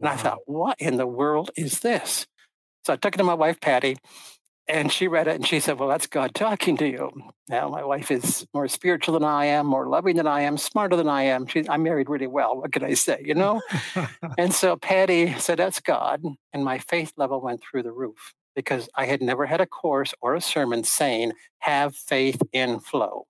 And. 0.00 0.08
I 0.08 0.16
thought, 0.16 0.38
what 0.46 0.76
in 0.80 0.96
the 0.96 1.06
world 1.06 1.50
is 1.56 1.80
this? 1.80 2.26
So 2.84 2.92
I 2.92 2.96
took 2.96 3.14
it 3.14 3.18
to 3.18 3.24
my 3.24 3.34
wife, 3.34 3.60
Patti, 3.60 3.96
and 4.68 4.90
she 4.90 5.08
read 5.08 5.26
it 5.26 5.36
and 5.36 5.46
she 5.46 5.60
said, 5.60 5.78
Well, 5.78 5.88
that's 5.88 6.06
God 6.06 6.34
talking 6.34 6.76
to 6.78 6.88
you. 6.88 7.10
Now, 7.48 7.68
my 7.68 7.84
wife 7.84 8.10
is 8.10 8.46
more 8.54 8.68
spiritual 8.68 9.14
than 9.14 9.24
I 9.24 9.46
am, 9.46 9.66
more 9.66 9.88
loving 9.88 10.16
than 10.16 10.26
I 10.26 10.42
am, 10.42 10.56
smarter 10.56 10.96
than 10.96 11.08
I 11.08 11.24
am. 11.24 11.46
She, 11.46 11.68
I'm 11.68 11.82
married 11.82 12.08
really 12.08 12.26
well. 12.26 12.56
What 12.56 12.72
can 12.72 12.84
I 12.84 12.94
say, 12.94 13.22
you 13.24 13.34
know? 13.34 13.62
and 14.38 14.54
so 14.54 14.76
Patti 14.76 15.34
said, 15.38 15.58
That's 15.58 15.80
God. 15.80 16.22
And 16.52 16.64
my 16.64 16.78
faith 16.78 17.12
level 17.16 17.40
went 17.40 17.62
through 17.62 17.82
the 17.82 17.92
roof 17.92 18.34
because 18.54 18.88
I 18.94 19.06
had 19.06 19.20
never 19.20 19.46
had 19.46 19.60
a 19.60 19.66
course 19.66 20.14
or 20.20 20.34
a 20.34 20.40
sermon 20.40 20.84
saying, 20.84 21.32
have 21.58 21.96
faith 21.96 22.40
in 22.52 22.80
flow, 22.80 23.26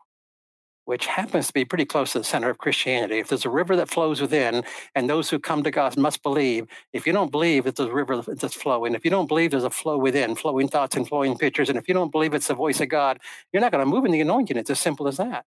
which 0.84 1.06
happens 1.06 1.46
to 1.46 1.52
be 1.52 1.64
pretty 1.64 1.84
close 1.84 2.12
to 2.12 2.18
the 2.18 2.24
center 2.24 2.50
of 2.50 2.58
Christianity. 2.58 3.18
If 3.18 3.28
there's 3.28 3.44
a 3.44 3.50
river 3.50 3.74
that 3.76 3.88
flows 3.88 4.20
within, 4.20 4.64
and 4.94 5.08
those 5.08 5.30
who 5.30 5.38
come 5.38 5.62
to 5.62 5.70
God 5.70 5.96
must 5.96 6.22
believe, 6.22 6.66
if 6.92 7.06
you 7.06 7.12
don't 7.12 7.30
believe 7.30 7.66
it's 7.66 7.80
a 7.80 7.90
river 7.90 8.20
that's 8.20 8.54
flowing, 8.54 8.94
if 8.94 9.04
you 9.04 9.10
don't 9.10 9.28
believe 9.28 9.50
there's 9.50 9.64
a 9.64 9.70
flow 9.70 9.96
within, 9.96 10.34
flowing 10.34 10.68
thoughts 10.68 10.96
and 10.96 11.08
flowing 11.08 11.38
pictures, 11.38 11.68
and 11.68 11.78
if 11.78 11.88
you 11.88 11.94
don't 11.94 12.12
believe 12.12 12.34
it's 12.34 12.48
the 12.48 12.54
voice 12.54 12.80
of 12.80 12.88
God, 12.88 13.18
you're 13.52 13.62
not 13.62 13.72
going 13.72 13.84
to 13.84 13.90
move 13.90 14.04
in 14.04 14.12
the 14.12 14.20
anointing. 14.20 14.56
It's 14.56 14.70
as 14.70 14.80
simple 14.80 15.08
as 15.08 15.16
that. 15.16 15.44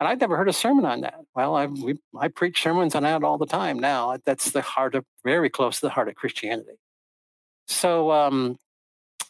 And 0.00 0.08
I'd 0.08 0.20
never 0.20 0.36
heard 0.36 0.48
a 0.48 0.52
sermon 0.52 0.84
on 0.84 1.02
that. 1.02 1.20
Well, 1.36 1.54
I, 1.54 1.66
we, 1.66 1.98
I 2.18 2.28
preach 2.28 2.60
sermons 2.62 2.94
on 2.94 3.04
that 3.04 3.22
all 3.22 3.38
the 3.38 3.46
time 3.46 3.78
now. 3.78 4.18
That's 4.24 4.50
the 4.50 4.62
heart 4.62 4.94
of, 4.94 5.04
very 5.22 5.48
close 5.48 5.76
to 5.80 5.86
the 5.86 5.90
heart 5.90 6.08
of 6.08 6.16
Christianity. 6.16 6.72
So 7.68 8.10
um, 8.10 8.56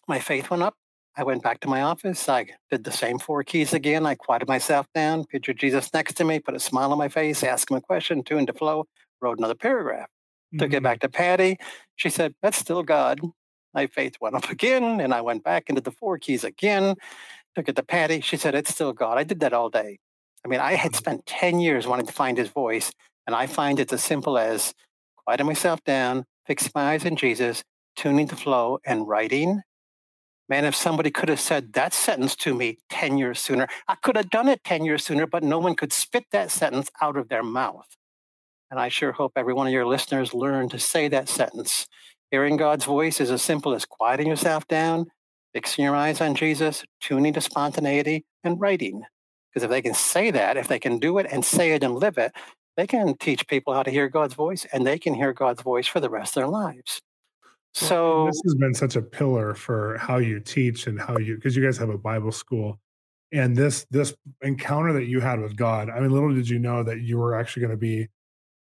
my 0.08 0.18
faith 0.18 0.50
went 0.50 0.62
up. 0.62 0.74
I 1.16 1.24
went 1.24 1.42
back 1.42 1.60
to 1.60 1.68
my 1.68 1.82
office. 1.82 2.28
I 2.28 2.46
did 2.70 2.84
the 2.84 2.92
same 2.92 3.18
four 3.18 3.42
keys 3.44 3.74
again. 3.74 4.06
I 4.06 4.14
quieted 4.14 4.48
myself 4.48 4.86
down, 4.94 5.24
pictured 5.24 5.58
Jesus 5.58 5.92
next 5.92 6.14
to 6.14 6.24
me, 6.24 6.40
put 6.40 6.54
a 6.54 6.60
smile 6.60 6.90
on 6.90 6.98
my 6.98 7.08
face, 7.08 7.42
asked 7.42 7.70
him 7.70 7.76
a 7.76 7.80
question, 7.82 8.22
tuned 8.22 8.46
to 8.46 8.54
flow, 8.54 8.86
wrote 9.20 9.38
another 9.38 9.54
paragraph. 9.54 10.08
Mm-hmm. 10.08 10.58
Took 10.58 10.72
it 10.72 10.76
mm-hmm. 10.76 10.84
back 10.84 11.00
to 11.00 11.08
Patti. 11.08 11.58
She 11.96 12.08
said, 12.08 12.34
That's 12.42 12.58
still 12.58 12.82
God. 12.82 13.20
My 13.74 13.86
faith 13.86 14.16
went 14.20 14.36
up 14.36 14.48
again. 14.50 15.00
And 15.00 15.12
I 15.12 15.20
went 15.20 15.44
back 15.44 15.68
into 15.68 15.82
the 15.82 15.92
four 15.92 16.18
keys 16.18 16.44
again. 16.44 16.96
Took 17.54 17.68
it 17.68 17.76
to 17.76 17.82
Patti. 17.82 18.20
She 18.20 18.38
said, 18.38 18.54
It's 18.54 18.70
still 18.70 18.92
God. 18.92 19.18
I 19.18 19.24
did 19.24 19.40
that 19.40 19.52
all 19.52 19.68
day. 19.68 19.98
I 20.44 20.48
mean, 20.48 20.60
I 20.60 20.74
had 20.74 20.96
spent 20.96 21.26
10 21.26 21.60
years 21.60 21.86
wanting 21.86 22.06
to 22.06 22.12
find 22.12 22.38
his 22.38 22.48
voice. 22.48 22.90
And 23.26 23.36
I 23.36 23.46
find 23.46 23.78
it's 23.78 23.92
as 23.92 24.02
simple 24.02 24.36
as 24.36 24.74
quieting 25.24 25.46
myself 25.46 25.84
down, 25.84 26.24
fixing 26.46 26.72
my 26.74 26.92
eyes 26.92 27.06
on 27.06 27.16
Jesus, 27.16 27.62
tuning 27.96 28.26
to 28.28 28.36
flow, 28.36 28.78
and 28.84 29.06
writing 29.06 29.62
Man, 30.48 30.64
if 30.64 30.74
somebody 30.74 31.10
could 31.10 31.28
have 31.28 31.40
said 31.40 31.72
that 31.74 31.94
sentence 31.94 32.36
to 32.36 32.54
me 32.54 32.78
10 32.90 33.16
years 33.16 33.38
sooner, 33.38 33.68
I 33.88 33.94
could 33.94 34.16
have 34.16 34.30
done 34.30 34.48
it 34.48 34.64
10 34.64 34.84
years 34.84 35.04
sooner, 35.04 35.26
but 35.26 35.42
no 35.42 35.58
one 35.58 35.74
could 35.74 35.92
spit 35.92 36.24
that 36.32 36.50
sentence 36.50 36.90
out 37.00 37.16
of 37.16 37.28
their 37.28 37.42
mouth. 37.42 37.86
And 38.70 38.80
I 38.80 38.88
sure 38.88 39.12
hope 39.12 39.32
every 39.36 39.54
one 39.54 39.66
of 39.66 39.72
your 39.72 39.86
listeners 39.86 40.34
learn 40.34 40.68
to 40.70 40.78
say 40.78 41.08
that 41.08 41.28
sentence. 41.28 41.86
Hearing 42.30 42.56
God's 42.56 42.86
voice 42.86 43.20
is 43.20 43.30
as 43.30 43.42
simple 43.42 43.74
as 43.74 43.84
quieting 43.84 44.26
yourself 44.26 44.66
down, 44.66 45.06
fixing 45.52 45.84
your 45.84 45.94
eyes 45.94 46.20
on 46.20 46.34
Jesus, 46.34 46.84
tuning 47.00 47.34
to 47.34 47.40
spontaneity, 47.40 48.24
and 48.42 48.60
writing. 48.60 49.02
Because 49.50 49.64
if 49.64 49.70
they 49.70 49.82
can 49.82 49.94
say 49.94 50.30
that, 50.30 50.56
if 50.56 50.68
they 50.68 50.78
can 50.78 50.98
do 50.98 51.18
it 51.18 51.26
and 51.30 51.44
say 51.44 51.72
it 51.72 51.84
and 51.84 51.94
live 51.96 52.16
it, 52.16 52.32
they 52.76 52.86
can 52.86 53.16
teach 53.18 53.46
people 53.46 53.74
how 53.74 53.82
to 53.82 53.90
hear 53.90 54.08
God's 54.08 54.34
voice 54.34 54.66
and 54.72 54.86
they 54.86 54.98
can 54.98 55.14
hear 55.14 55.34
God's 55.34 55.62
voice 55.62 55.86
for 55.86 56.00
the 56.00 56.08
rest 56.08 56.36
of 56.36 56.40
their 56.40 56.48
lives. 56.48 57.02
So 57.74 58.26
this 58.26 58.40
has 58.44 58.54
been 58.54 58.74
such 58.74 58.96
a 58.96 59.02
pillar 59.02 59.54
for 59.54 59.96
how 59.96 60.18
you 60.18 60.40
teach 60.40 60.86
and 60.86 61.00
how 61.00 61.16
you 61.18 61.36
because 61.36 61.56
you 61.56 61.64
guys 61.64 61.78
have 61.78 61.88
a 61.88 61.98
Bible 61.98 62.32
school. 62.32 62.78
And 63.32 63.56
this 63.56 63.86
this 63.90 64.14
encounter 64.42 64.92
that 64.92 65.06
you 65.06 65.20
had 65.20 65.40
with 65.40 65.56
God, 65.56 65.88
I 65.88 66.00
mean, 66.00 66.10
little 66.10 66.34
did 66.34 66.48
you 66.48 66.58
know 66.58 66.82
that 66.82 67.00
you 67.00 67.16
were 67.16 67.34
actually 67.34 67.62
going 67.62 67.70
to 67.70 67.78
be 67.78 68.08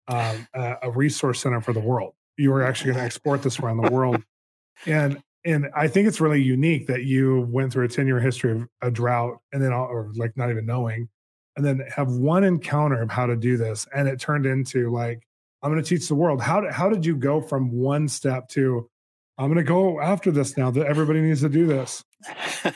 um, 0.08 0.48
a, 0.54 0.76
a, 0.84 0.92
resource 0.92 1.40
center 1.40 1.62
for 1.62 1.74
the 1.74 1.80
world. 1.80 2.14
You 2.38 2.52
were 2.52 2.64
actually 2.64 2.92
going 2.92 3.00
to 3.00 3.06
export 3.06 3.42
this 3.42 3.60
around 3.60 3.78
the 3.78 3.92
world, 3.92 4.22
and 4.86 5.22
and 5.46 5.70
I 5.76 5.88
think 5.88 6.08
it's 6.08 6.22
really 6.22 6.42
unique 6.42 6.86
that 6.88 7.04
you 7.04 7.48
went 7.50 7.74
through 7.74 7.86
a 7.86 7.90
ten 7.90 8.06
year 8.06 8.20
history 8.20 8.52
of 8.52 8.68
a 8.84 8.92
drought, 8.92 9.40
and 9.52 9.64
then 9.64 9.74
or 9.74 10.12
like 10.16 10.38
not 10.38 10.52
even 10.52 10.68
knowing, 10.68 11.10
and 11.56 11.66
then 11.66 11.84
have 11.96 12.12
one 12.12 12.44
encounter 12.44 13.02
of 13.02 13.10
how 13.10 13.26
to 13.26 13.36
do 13.36 13.58
this, 13.58 13.88
and 13.96 14.08
it 14.08 14.20
turned 14.20 14.46
into 14.46 14.92
like 14.92 15.24
I'm 15.63 15.71
going 15.71 15.84
to 15.84 15.88
teach 15.88 16.08
the 16.08 16.15
world. 16.15 16.41
How 16.41 16.62
did 16.62 16.71
how 16.71 16.89
did 16.89 17.06
you 17.06 17.15
go 17.15 17.41
from 17.41 17.71
one 17.71 18.08
step 18.08 18.47
to 18.50 18.89
I'm 19.38 19.47
going 19.47 19.58
to 19.58 19.63
go 19.63 20.00
after 20.00 20.30
this 20.30 20.56
now 20.56 20.69
that 20.69 20.86
everybody 20.86 21.19
needs 21.19 21.41
to 21.41 21.50
do 21.50 21.65
this. 21.65 22.04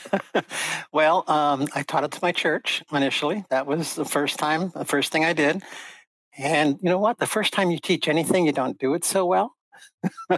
well, 0.92 1.24
um, 1.28 1.68
I 1.76 1.84
taught 1.84 2.04
it 2.04 2.12
to 2.12 2.20
my 2.24 2.32
church 2.32 2.84
initially. 2.92 3.46
That 3.52 3.68
was 3.68 3.94
the 3.94 4.06
first 4.06 4.40
time, 4.40 4.72
the 4.74 4.84
first 4.84 5.12
thing 5.12 5.24
I 5.24 5.34
did. 5.34 5.62
And 6.38 6.80
you 6.82 6.90
know 6.90 6.98
what? 6.98 7.20
The 7.20 7.28
first 7.28 7.54
time 7.54 7.70
you 7.70 7.78
teach 7.78 8.08
anything, 8.08 8.48
you 8.48 8.52
don't 8.52 8.80
do 8.80 8.96
it 8.96 9.06
so 9.06 9.28
well. 9.28 9.56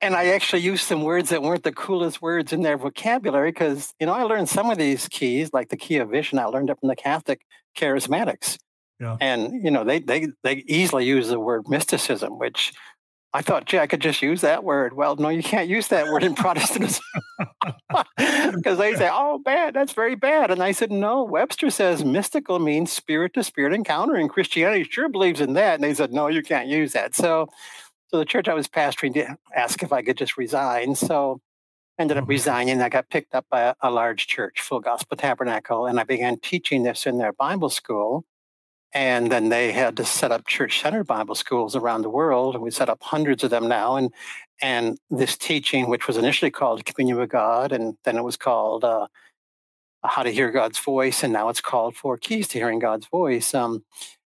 and 0.00 0.16
I 0.16 0.28
actually 0.28 0.62
used 0.62 0.84
some 0.86 1.02
words 1.02 1.28
that 1.28 1.42
weren't 1.42 1.62
the 1.62 1.72
coolest 1.72 2.22
words 2.22 2.52
in 2.54 2.62
their 2.62 2.78
vocabulary 2.78 3.50
because, 3.50 3.92
you 4.00 4.06
know, 4.06 4.14
I 4.14 4.22
learned 4.22 4.48
some 4.48 4.70
of 4.70 4.78
these 4.78 5.06
keys, 5.08 5.50
like 5.52 5.68
the 5.68 5.76
key 5.76 5.98
of 5.98 6.08
vision. 6.08 6.38
I 6.38 6.46
learned 6.46 6.70
it 6.70 6.80
from 6.80 6.88
the 6.88 6.96
Catholic 6.96 7.42
charismatics. 7.76 8.58
Yeah. 9.02 9.16
And, 9.20 9.64
you 9.64 9.70
know, 9.70 9.84
they, 9.84 9.98
they, 9.98 10.28
they 10.42 10.64
easily 10.66 11.04
use 11.04 11.28
the 11.28 11.40
word 11.40 11.68
mysticism, 11.68 12.38
which 12.38 12.72
I 13.34 13.40
thought, 13.40 13.64
gee, 13.64 13.78
I 13.78 13.86
could 13.86 14.00
just 14.00 14.20
use 14.20 14.42
that 14.42 14.62
word. 14.62 14.94
Well, 14.94 15.16
no, 15.16 15.30
you 15.30 15.42
can't 15.42 15.68
use 15.68 15.88
that 15.88 16.06
word 16.06 16.22
in 16.22 16.34
Protestantism 16.34 17.02
because 18.16 18.78
they 18.78 18.94
say, 18.94 19.08
oh, 19.10 19.38
bad, 19.38 19.74
that's 19.74 19.94
very 19.94 20.14
bad. 20.14 20.50
And 20.50 20.62
I 20.62 20.72
said, 20.72 20.90
no, 20.90 21.24
Webster 21.24 21.70
says 21.70 22.04
mystical 22.04 22.58
means 22.58 22.92
spirit 22.92 23.32
to 23.34 23.42
spirit 23.42 23.72
encounter, 23.72 24.16
and 24.16 24.28
Christianity 24.28 24.84
sure 24.84 25.08
believes 25.08 25.40
in 25.40 25.54
that. 25.54 25.74
And 25.74 25.84
they 25.84 25.94
said, 25.94 26.12
no, 26.12 26.28
you 26.28 26.42
can't 26.42 26.68
use 26.68 26.92
that. 26.92 27.14
So, 27.14 27.48
so 28.08 28.18
the 28.18 28.26
church 28.26 28.48
I 28.48 28.54
was 28.54 28.68
pastoring 28.68 29.14
did 29.14 29.28
ask 29.56 29.82
if 29.82 29.92
I 29.92 30.02
could 30.02 30.18
just 30.18 30.36
resign. 30.36 30.94
So 30.94 31.40
ended 31.98 32.18
up 32.18 32.24
mm-hmm. 32.24 32.30
resigning. 32.30 32.82
I 32.82 32.90
got 32.90 33.08
picked 33.08 33.34
up 33.34 33.46
by 33.50 33.62
a, 33.62 33.74
a 33.80 33.90
large 33.90 34.26
church, 34.26 34.60
Full 34.60 34.80
Gospel 34.80 35.16
Tabernacle, 35.16 35.86
and 35.86 35.98
I 35.98 36.04
began 36.04 36.38
teaching 36.38 36.82
this 36.82 37.06
in 37.06 37.16
their 37.16 37.32
Bible 37.32 37.70
school. 37.70 38.26
And 38.94 39.32
then 39.32 39.48
they 39.48 39.72
had 39.72 39.96
to 39.96 40.04
set 40.04 40.32
up 40.32 40.46
church-centered 40.46 41.04
Bible 41.06 41.34
schools 41.34 41.74
around 41.74 42.02
the 42.02 42.10
world, 42.10 42.54
and 42.54 42.62
we 42.62 42.70
set 42.70 42.90
up 42.90 43.02
hundreds 43.02 43.42
of 43.42 43.50
them 43.50 43.68
now. 43.68 43.96
And 43.96 44.10
and 44.60 44.98
this 45.10 45.36
teaching, 45.36 45.88
which 45.90 46.06
was 46.06 46.16
initially 46.16 46.50
called 46.50 46.84
Communion 46.84 47.18
with 47.18 47.30
God, 47.30 47.72
and 47.72 47.96
then 48.04 48.16
it 48.16 48.22
was 48.22 48.36
called 48.36 48.84
uh, 48.84 49.08
How 50.04 50.22
to 50.22 50.30
Hear 50.30 50.50
God's 50.52 50.78
Voice, 50.78 51.24
and 51.24 51.32
now 51.32 51.48
it's 51.48 51.60
called 51.60 51.96
Four 51.96 52.16
Keys 52.16 52.48
to 52.48 52.58
Hearing 52.58 52.78
God's 52.78 53.06
Voice. 53.08 53.54
Um, 53.54 53.84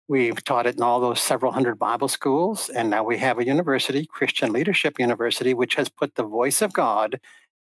we've 0.08 0.44
taught 0.44 0.68
it 0.68 0.76
in 0.76 0.84
all 0.84 1.02
those 1.02 1.20
several 1.20 1.52
hundred 1.52 1.78
Bible 1.80 2.08
schools, 2.08 2.70
and 2.70 2.90
now 2.90 3.04
we 3.04 3.18
have 3.18 3.40
a 3.40 3.46
university, 3.46 4.06
Christian 4.06 4.54
Leadership 4.54 5.00
University, 5.00 5.54
which 5.54 5.76
has 5.76 5.90
put 5.90 6.16
the 6.16 6.24
voice 6.24 6.62
of 6.62 6.72
God 6.72 7.20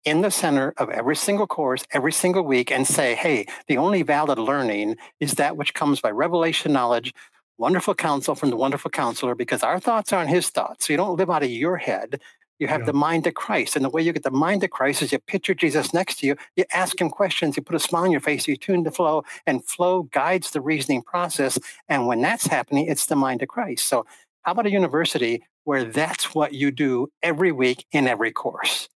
in 0.08 0.22
the 0.22 0.30
center 0.30 0.72
of 0.78 0.88
every 0.90 1.16
single 1.16 1.46
course, 1.46 1.84
every 1.92 2.12
single 2.12 2.42
week, 2.42 2.72
and 2.72 2.86
say, 2.86 3.14
hey, 3.14 3.46
the 3.66 3.76
only 3.76 4.02
valid 4.02 4.38
learning 4.38 4.96
is 5.20 5.34
that 5.34 5.56
which 5.56 5.74
comes 5.74 6.00
by 6.00 6.10
revelation 6.10 6.72
knowledge, 6.72 7.12
wonderful 7.58 7.94
counsel 7.94 8.34
from 8.34 8.50
the 8.50 8.56
wonderful 8.56 8.90
counselor, 8.90 9.34
because 9.34 9.62
our 9.62 9.78
thoughts 9.78 10.12
aren't 10.12 10.30
his 10.30 10.48
thoughts. 10.48 10.86
So 10.86 10.92
you 10.92 10.96
don't 10.96 11.16
live 11.16 11.28
out 11.28 11.42
of 11.42 11.50
your 11.50 11.76
head. 11.76 12.20
You 12.58 12.66
have 12.68 12.80
yeah. 12.80 12.86
the 12.86 12.92
mind 12.94 13.26
of 13.26 13.34
Christ. 13.34 13.76
And 13.76 13.84
the 13.84 13.90
way 13.90 14.02
you 14.02 14.12
get 14.12 14.22
the 14.22 14.30
mind 14.30 14.64
of 14.64 14.70
Christ 14.70 15.02
is 15.02 15.12
you 15.12 15.18
picture 15.18 15.54
Jesus 15.54 15.92
next 15.92 16.20
to 16.20 16.26
you, 16.26 16.36
you 16.56 16.64
ask 16.72 17.00
him 17.00 17.10
questions, 17.10 17.56
you 17.56 17.62
put 17.62 17.76
a 17.76 17.80
smile 17.80 18.04
on 18.04 18.10
your 18.10 18.20
face, 18.20 18.48
you 18.48 18.56
tune 18.56 18.82
the 18.84 18.90
flow, 18.90 19.24
and 19.46 19.64
flow 19.64 20.04
guides 20.04 20.50
the 20.50 20.60
reasoning 20.60 21.02
process. 21.02 21.58
And 21.88 22.06
when 22.06 22.20
that's 22.20 22.46
happening, 22.46 22.86
it's 22.86 23.06
the 23.06 23.16
mind 23.16 23.42
of 23.42 23.48
Christ. 23.48 23.86
So, 23.86 24.06
how 24.42 24.52
about 24.52 24.66
a 24.66 24.70
university 24.70 25.42
where 25.64 25.84
that's 25.84 26.34
what 26.34 26.54
you 26.54 26.70
do 26.70 27.08
every 27.22 27.52
week 27.52 27.84
in 27.92 28.08
every 28.08 28.32
course? 28.32 28.88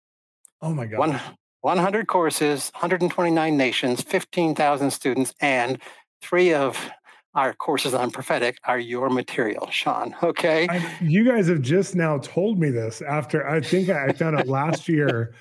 Oh 0.62 0.74
my 0.74 0.86
God. 0.86 1.00
One, 1.00 1.20
100 1.62 2.08
courses, 2.08 2.72
129 2.74 3.58
nations, 3.58 4.02
15,000 4.02 4.92
students, 4.92 5.34
and 5.42 5.80
three 6.22 6.54
of 6.54 6.90
our 7.34 7.54
courses 7.54 7.94
on 7.94 8.12
prophetic 8.12 8.58
are 8.66 8.80
your 8.80 9.10
material, 9.10 9.70
Shawn. 9.72 10.16
Okay. 10.22 10.68
I, 10.70 10.98
you 11.02 11.24
guys 11.24 11.48
have 11.48 11.62
just 11.62 11.96
now 11.96 12.18
told 12.18 12.60
me 12.60 12.70
this 12.70 13.02
after 13.02 13.48
I 13.48 13.62
think 13.62 13.90
I 13.90 14.12
found 14.12 14.38
out 14.38 14.48
last 14.48 14.90
year 14.90 15.34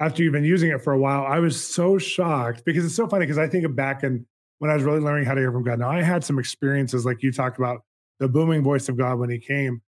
after 0.00 0.22
you've 0.22 0.32
been 0.32 0.44
using 0.44 0.70
it 0.70 0.82
for 0.82 0.92
a 0.92 0.98
while. 0.98 1.24
I 1.26 1.38
was 1.38 1.62
so 1.62 1.98
shocked 1.98 2.64
because 2.64 2.84
it's 2.84 2.96
so 2.96 3.06
funny 3.06 3.26
because 3.26 3.38
I 3.38 3.48
think 3.48 3.64
of 3.64 3.76
back 3.76 4.02
and 4.02 4.24
when 4.58 4.70
I 4.70 4.74
was 4.74 4.82
really 4.82 5.00
learning 5.00 5.26
how 5.26 5.34
to 5.34 5.40
hear 5.40 5.52
from 5.52 5.62
God. 5.62 5.78
Now 5.78 5.90
I 5.90 6.02
had 6.02 6.24
some 6.24 6.38
experiences 6.38 7.04
like 7.06 7.22
you 7.22 7.32
talked 7.32 7.58
about 7.58 7.82
the 8.18 8.28
booming 8.28 8.62
voice 8.62 8.88
of 8.88 8.96
God 8.96 9.18
when 9.18 9.30
he 9.30 9.38
came 9.38 9.82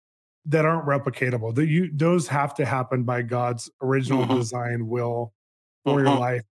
that 0.46 0.64
aren't 0.64 0.86
replicatable. 0.86 1.54
That 1.54 1.66
you 1.66 1.90
those 1.92 2.28
have 2.28 2.54
to 2.54 2.64
happen 2.64 3.04
by 3.04 3.22
God's 3.22 3.70
original 3.80 4.24
mm-hmm. 4.24 4.36
design 4.36 4.88
will 4.88 5.32
for 5.84 5.98
mm-hmm. 5.98 6.06
your 6.06 6.18
life. 6.18 6.42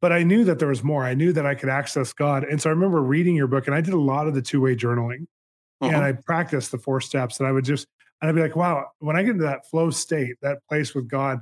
But 0.00 0.12
I 0.12 0.22
knew 0.22 0.44
that 0.44 0.58
there 0.58 0.68
was 0.68 0.84
more. 0.84 1.04
I 1.04 1.14
knew 1.14 1.32
that 1.32 1.44
I 1.44 1.54
could 1.54 1.68
access 1.68 2.12
God. 2.12 2.44
And 2.44 2.62
so 2.62 2.70
I 2.70 2.72
remember 2.72 3.02
reading 3.02 3.34
your 3.34 3.48
book 3.48 3.66
and 3.66 3.74
I 3.74 3.80
did 3.80 3.94
a 3.94 4.00
lot 4.00 4.28
of 4.28 4.34
the 4.34 4.42
two-way 4.42 4.76
journaling. 4.76 5.26
Mm-hmm. 5.82 5.94
And 5.94 5.96
I 5.96 6.12
practiced 6.12 6.70
the 6.70 6.78
four 6.78 7.00
steps. 7.00 7.40
And 7.40 7.48
I 7.48 7.52
would 7.52 7.64
just 7.64 7.88
and 8.20 8.28
I'd 8.28 8.34
be 8.34 8.40
like, 8.40 8.56
wow, 8.56 8.86
when 8.98 9.16
I 9.16 9.22
get 9.22 9.32
into 9.32 9.44
that 9.44 9.68
flow 9.68 9.90
state, 9.90 10.36
that 10.42 10.58
place 10.68 10.94
with 10.94 11.08
God, 11.08 11.40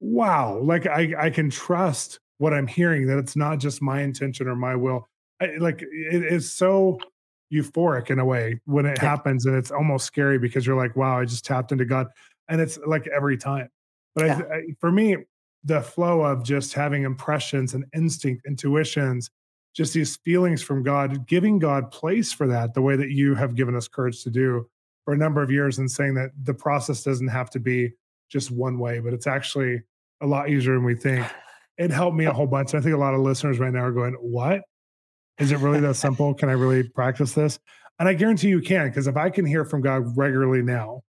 wow, 0.00 0.58
like 0.58 0.86
I, 0.86 1.14
I 1.18 1.30
can 1.30 1.50
trust 1.50 2.18
what 2.38 2.54
I'm 2.54 2.66
hearing, 2.66 3.06
that 3.06 3.18
it's 3.18 3.36
not 3.36 3.58
just 3.58 3.82
my 3.82 4.00
intention 4.00 4.48
or 4.48 4.56
my 4.56 4.74
will. 4.74 5.08
I, 5.40 5.56
like 5.58 5.82
it 5.82 6.24
is 6.24 6.52
so 6.52 6.98
euphoric 7.52 8.10
in 8.10 8.18
a 8.18 8.24
way 8.24 8.60
when 8.64 8.86
it 8.86 8.98
happens 8.98 9.44
and 9.44 9.56
it's 9.56 9.70
almost 9.70 10.06
scary 10.06 10.38
because 10.38 10.66
you're 10.66 10.76
like 10.76 10.94
wow 10.94 11.18
i 11.18 11.24
just 11.24 11.44
tapped 11.44 11.72
into 11.72 11.84
god. 11.84 12.06
And 12.48 12.60
it's 12.60 12.78
like 12.84 13.06
every 13.06 13.36
time. 13.36 13.68
But 14.14 14.26
yeah. 14.26 14.40
I, 14.50 14.54
I, 14.54 14.62
for 14.80 14.90
me 14.90 15.16
the 15.62 15.80
flow 15.80 16.22
of 16.22 16.42
just 16.42 16.72
having 16.72 17.04
impressions 17.04 17.74
and 17.74 17.84
instinct 17.94 18.46
intuitions 18.46 19.30
just 19.74 19.92
these 19.92 20.16
feelings 20.24 20.62
from 20.62 20.82
god 20.82 21.26
giving 21.26 21.58
god 21.58 21.90
place 21.90 22.32
for 22.32 22.46
that 22.46 22.72
the 22.72 22.80
way 22.80 22.96
that 22.96 23.10
you 23.10 23.34
have 23.34 23.54
given 23.54 23.76
us 23.76 23.86
courage 23.86 24.22
to 24.22 24.30
do 24.30 24.66
for 25.04 25.12
a 25.12 25.16
number 25.16 25.42
of 25.42 25.50
years 25.50 25.78
and 25.78 25.90
saying 25.90 26.14
that 26.14 26.30
the 26.44 26.54
process 26.54 27.02
doesn't 27.02 27.28
have 27.28 27.50
to 27.50 27.60
be 27.60 27.90
just 28.30 28.50
one 28.50 28.78
way 28.78 29.00
but 29.00 29.12
it's 29.12 29.26
actually 29.26 29.82
a 30.22 30.26
lot 30.26 30.48
easier 30.48 30.74
than 30.74 30.84
we 30.84 30.94
think. 30.94 31.26
It 31.78 31.90
helped 31.90 32.14
me 32.14 32.26
a 32.26 32.32
whole 32.32 32.46
bunch 32.46 32.74
i 32.74 32.80
think 32.80 32.94
a 32.94 32.98
lot 32.98 33.14
of 33.14 33.20
listeners 33.20 33.58
right 33.58 33.72
now 33.72 33.80
are 33.80 33.92
going 33.92 34.12
what 34.14 34.60
is 35.40 35.52
it 35.52 35.58
really 35.58 35.80
that 35.80 35.94
simple? 35.94 36.34
Can 36.34 36.48
I 36.48 36.52
really 36.52 36.88
practice 36.88 37.32
this? 37.32 37.58
And 37.98 38.08
I 38.08 38.14
guarantee 38.14 38.48
you 38.48 38.60
can, 38.60 38.88
because 38.88 39.06
if 39.06 39.16
I 39.16 39.30
can 39.30 39.44
hear 39.44 39.64
from 39.64 39.82
God 39.82 40.16
regularly 40.16 40.62
now, 40.62 41.02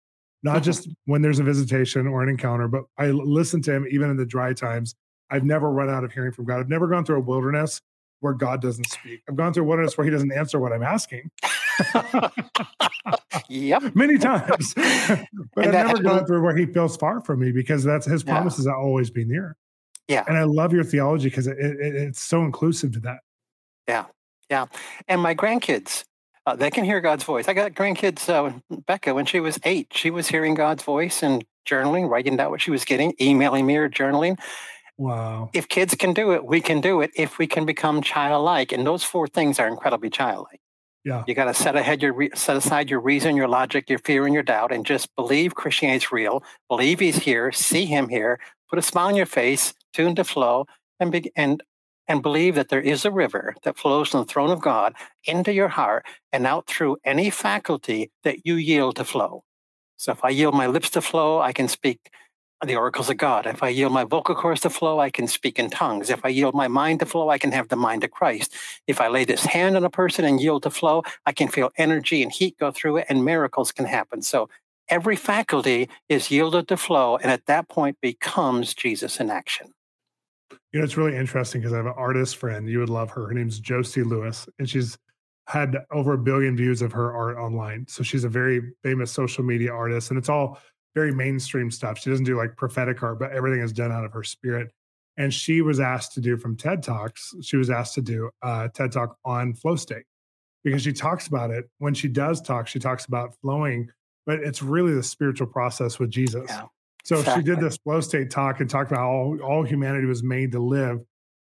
not 0.43 0.55
mm-hmm. 0.55 0.63
just 0.63 0.89
when 1.05 1.21
there's 1.21 1.39
a 1.39 1.43
visitation 1.43 2.07
or 2.07 2.23
an 2.23 2.29
encounter, 2.29 2.67
but 2.67 2.83
I 2.97 3.07
listen 3.07 3.61
to 3.63 3.73
him 3.73 3.85
even 3.89 4.09
in 4.09 4.17
the 4.17 4.25
dry 4.25 4.53
times. 4.53 4.95
I've 5.29 5.45
never 5.45 5.71
run 5.71 5.89
out 5.89 6.03
of 6.03 6.11
hearing 6.11 6.33
from 6.33 6.45
God. 6.45 6.59
I've 6.59 6.69
never 6.69 6.87
gone 6.87 7.05
through 7.05 7.17
a 7.17 7.21
wilderness 7.21 7.81
where 8.19 8.33
God 8.33 8.61
doesn't 8.61 8.89
speak. 8.89 9.21
I've 9.29 9.35
gone 9.35 9.53
through 9.53 9.63
a 9.63 9.67
wilderness 9.67 9.97
where 9.97 10.05
he 10.05 10.11
doesn't 10.11 10.31
answer 10.31 10.59
what 10.59 10.73
I'm 10.73 10.83
asking. 10.83 11.31
yep. 13.49 13.83
Many 13.95 14.17
times. 14.17 14.73
but 14.75 15.65
and 15.65 15.75
I've 15.75 15.87
never 15.87 16.03
gone 16.03 16.25
through 16.25 16.43
where 16.43 16.55
he 16.55 16.65
feels 16.65 16.97
far 16.97 17.21
from 17.21 17.39
me 17.39 17.51
because 17.51 17.83
that's 17.83 18.05
his 18.05 18.23
promises 18.23 18.65
yeah. 18.65 18.73
always 18.73 19.09
be 19.09 19.23
near. 19.23 19.55
Yeah. 20.07 20.23
And 20.27 20.37
I 20.37 20.43
love 20.43 20.73
your 20.73 20.83
theology 20.83 21.29
because 21.29 21.47
it, 21.47 21.57
it, 21.57 21.95
it's 21.95 22.21
so 22.21 22.43
inclusive 22.43 22.91
to 22.93 22.99
that. 23.01 23.19
Yeah. 23.87 24.05
Yeah. 24.51 24.65
And 25.07 25.21
my 25.21 25.33
grandkids, 25.33 26.03
uh, 26.45 26.57
they 26.57 26.69
can 26.69 26.83
hear 26.83 26.99
God's 26.99 27.23
voice. 27.23 27.47
I 27.47 27.53
got 27.53 27.73
grandkids, 27.73 28.27
uh, 28.27 28.51
Becca, 28.85 29.13
when 29.13 29.25
she 29.25 29.39
was 29.39 29.57
eight, 29.63 29.87
she 29.91 30.11
was 30.11 30.27
hearing 30.27 30.55
God's 30.55 30.83
voice 30.83 31.23
and 31.23 31.45
journaling, 31.65 32.09
writing 32.09 32.35
down 32.35 32.51
what 32.51 32.61
she 32.61 32.69
was 32.69 32.83
getting, 32.83 33.13
emailing 33.21 33.65
me 33.65 33.77
or 33.77 33.89
journaling. 33.89 34.37
Wow. 34.97 35.49
If 35.53 35.69
kids 35.69 35.95
can 35.95 36.13
do 36.13 36.33
it, 36.33 36.43
we 36.43 36.59
can 36.59 36.81
do 36.81 36.99
it 36.99 37.11
if 37.15 37.37
we 37.37 37.47
can 37.47 37.65
become 37.65 38.01
childlike. 38.01 38.73
And 38.73 38.85
those 38.85 39.03
four 39.05 39.25
things 39.25 39.57
are 39.57 39.67
incredibly 39.67 40.09
childlike. 40.09 40.59
Yeah. 41.05 41.23
You 41.27 41.33
got 41.33 41.45
to 41.45 41.53
set 41.53 41.75
ahead 41.75 42.01
your 42.01 42.13
re- 42.13 42.29
set 42.35 42.57
aside 42.57 42.89
your 42.89 42.99
reason, 42.99 43.35
your 43.35 43.47
logic, 43.47 43.89
your 43.89 43.99
fear, 43.99 44.25
and 44.25 44.33
your 44.33 44.43
doubt, 44.43 44.71
and 44.71 44.85
just 44.85 45.15
believe 45.15 45.55
Christianity's 45.55 46.11
real. 46.11 46.43
Believe 46.67 46.99
He's 46.99 47.17
here. 47.17 47.51
See 47.51 47.85
Him 47.85 48.09
here. 48.09 48.39
Put 48.69 48.77
a 48.77 48.83
smile 48.83 49.07
on 49.07 49.15
your 49.15 49.25
face. 49.25 49.73
Tune 49.93 50.13
to 50.15 50.23
flow, 50.23 50.67
and 50.99 51.11
be, 51.11 51.31
and 51.35 51.63
and 52.11 52.21
believe 52.21 52.55
that 52.55 52.67
there 52.67 52.81
is 52.81 53.05
a 53.05 53.11
river 53.11 53.55
that 53.63 53.77
flows 53.77 54.09
from 54.09 54.19
the 54.19 54.25
throne 54.25 54.51
of 54.51 54.59
God 54.59 54.93
into 55.23 55.53
your 55.53 55.69
heart 55.69 56.05
and 56.33 56.45
out 56.45 56.67
through 56.67 56.97
any 57.05 57.29
faculty 57.29 58.11
that 58.25 58.45
you 58.45 58.55
yield 58.55 58.97
to 58.97 59.05
flow. 59.05 59.45
So 59.95 60.11
if 60.11 60.25
I 60.25 60.29
yield 60.29 60.53
my 60.53 60.67
lips 60.67 60.89
to 60.89 61.01
flow, 61.01 61.39
I 61.39 61.53
can 61.53 61.69
speak 61.69 62.11
the 62.65 62.75
oracles 62.75 63.09
of 63.09 63.15
God. 63.15 63.47
If 63.47 63.63
I 63.63 63.69
yield 63.69 63.93
my 63.93 64.03
vocal 64.03 64.35
cords 64.35 64.59
to 64.61 64.69
flow, 64.69 64.99
I 64.99 65.09
can 65.09 65.25
speak 65.25 65.57
in 65.57 65.69
tongues. 65.69 66.09
If 66.09 66.25
I 66.25 66.27
yield 66.27 66.53
my 66.53 66.67
mind 66.67 66.99
to 66.99 67.05
flow, 67.05 67.29
I 67.29 67.37
can 67.37 67.53
have 67.53 67.69
the 67.69 67.77
mind 67.77 68.03
of 68.03 68.11
Christ. 68.11 68.53
If 68.87 68.99
I 68.99 69.07
lay 69.07 69.23
this 69.23 69.45
hand 69.45 69.77
on 69.77 69.85
a 69.85 69.89
person 69.89 70.25
and 70.25 70.41
yield 70.41 70.63
to 70.63 70.69
flow, 70.69 71.03
I 71.25 71.31
can 71.31 71.47
feel 71.47 71.71
energy 71.77 72.21
and 72.21 72.31
heat 72.31 72.57
go 72.59 72.71
through 72.71 72.97
it 72.97 73.05
and 73.07 73.23
miracles 73.23 73.71
can 73.71 73.85
happen. 73.85 74.21
So 74.21 74.49
every 74.89 75.15
faculty 75.15 75.87
is 76.09 76.29
yielded 76.29 76.67
to 76.67 76.75
flow 76.75 77.15
and 77.15 77.31
at 77.31 77.45
that 77.45 77.69
point 77.69 78.01
becomes 78.01 78.73
Jesus 78.73 79.21
in 79.21 79.29
action. 79.29 79.73
You 80.71 80.79
know, 80.79 80.83
it's 80.83 80.97
really 80.97 81.15
interesting 81.15 81.61
because 81.61 81.73
I 81.73 81.77
have 81.77 81.85
an 81.85 81.93
artist 81.95 82.37
friend. 82.37 82.67
You 82.67 82.79
would 82.79 82.89
love 82.89 83.09
her. 83.11 83.27
Her 83.27 83.33
name's 83.33 83.59
Josie 83.59 84.03
Lewis, 84.03 84.47
and 84.59 84.69
she's 84.69 84.97
had 85.47 85.77
over 85.91 86.13
a 86.13 86.17
billion 86.17 86.55
views 86.55 86.81
of 86.81 86.91
her 86.93 87.13
art 87.13 87.37
online. 87.37 87.85
So 87.87 88.03
she's 88.03 88.23
a 88.23 88.29
very 88.29 88.61
famous 88.83 89.11
social 89.11 89.43
media 89.43 89.71
artist, 89.71 90.09
and 90.09 90.17
it's 90.17 90.29
all 90.29 90.59
very 90.95 91.13
mainstream 91.13 91.71
stuff. 91.71 91.99
She 91.99 92.09
doesn't 92.09 92.25
do 92.25 92.37
like 92.37 92.55
prophetic 92.55 93.01
art, 93.03 93.19
but 93.19 93.31
everything 93.31 93.61
is 93.61 93.73
done 93.73 93.91
out 93.91 94.05
of 94.05 94.13
her 94.13 94.23
spirit. 94.23 94.71
And 95.17 95.33
she 95.33 95.61
was 95.61 95.79
asked 95.79 96.13
to 96.13 96.21
do 96.21 96.37
from 96.37 96.55
TED 96.55 96.83
Talks, 96.83 97.33
she 97.41 97.57
was 97.57 97.69
asked 97.69 97.95
to 97.95 98.01
do 98.01 98.29
a 98.41 98.69
TED 98.73 98.91
Talk 98.91 99.17
on 99.25 99.53
flow 99.53 99.75
state 99.75 100.05
because 100.63 100.83
she 100.83 100.93
talks 100.93 101.27
about 101.27 101.51
it. 101.51 101.69
When 101.79 101.93
she 101.93 102.07
does 102.07 102.41
talk, 102.41 102.67
she 102.67 102.79
talks 102.79 103.05
about 103.05 103.35
flowing, 103.41 103.89
but 104.25 104.39
it's 104.39 104.61
really 104.61 104.93
the 104.93 105.03
spiritual 105.03 105.47
process 105.47 105.99
with 105.99 106.11
Jesus. 106.11 106.45
Yeah. 106.49 106.65
So 107.03 107.19
exactly. 107.19 107.41
she 107.41 107.45
did 107.45 107.59
this 107.59 107.77
flow 107.77 108.01
state 108.01 108.29
talk 108.29 108.59
and 108.59 108.69
talked 108.69 108.91
about 108.91 109.03
all 109.03 109.39
all 109.41 109.63
humanity 109.63 110.05
was 110.05 110.23
made 110.23 110.51
to 110.53 110.59
live 110.59 110.99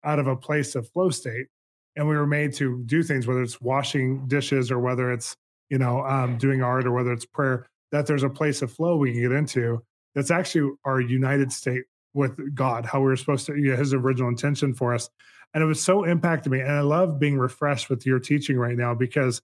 out 0.03 0.19
of 0.19 0.27
a 0.27 0.35
place 0.35 0.75
of 0.75 0.89
flow 0.89 1.09
state. 1.09 1.47
and 1.95 2.07
we 2.07 2.15
were 2.15 2.27
made 2.27 2.53
to 2.53 2.81
do 2.85 3.03
things, 3.03 3.27
whether 3.27 3.41
it's 3.41 3.59
washing 3.59 4.25
dishes 4.27 4.71
or 4.71 4.79
whether 4.79 5.11
it's 5.11 5.35
you 5.69 5.77
know 5.77 6.05
um, 6.05 6.37
doing 6.37 6.61
art 6.61 6.85
or 6.85 6.91
whether 6.91 7.11
it's 7.11 7.25
prayer. 7.25 7.67
That 7.91 8.07
there's 8.07 8.23
a 8.23 8.29
place 8.29 8.61
of 8.61 8.71
flow 8.71 8.95
we 8.97 9.11
can 9.11 9.21
get 9.21 9.31
into. 9.33 9.83
That's 10.15 10.31
actually 10.31 10.71
our 10.85 11.01
united 11.01 11.51
state 11.51 11.83
with 12.13 12.55
God, 12.55 12.85
how 12.85 12.99
we 12.99 13.05
were 13.05 13.15
supposed 13.15 13.45
to, 13.47 13.55
you 13.55 13.71
know, 13.71 13.77
His 13.77 13.93
original 13.93 14.29
intention 14.29 14.73
for 14.73 14.93
us. 14.93 15.09
And 15.53 15.63
it 15.63 15.67
was 15.67 15.83
so 15.83 16.03
impacted 16.03 16.51
me. 16.51 16.61
And 16.61 16.71
I 16.71 16.81
love 16.81 17.19
being 17.19 17.37
refreshed 17.37 17.89
with 17.89 18.05
your 18.05 18.19
teaching 18.19 18.57
right 18.57 18.77
now 18.77 18.93
because 18.93 19.41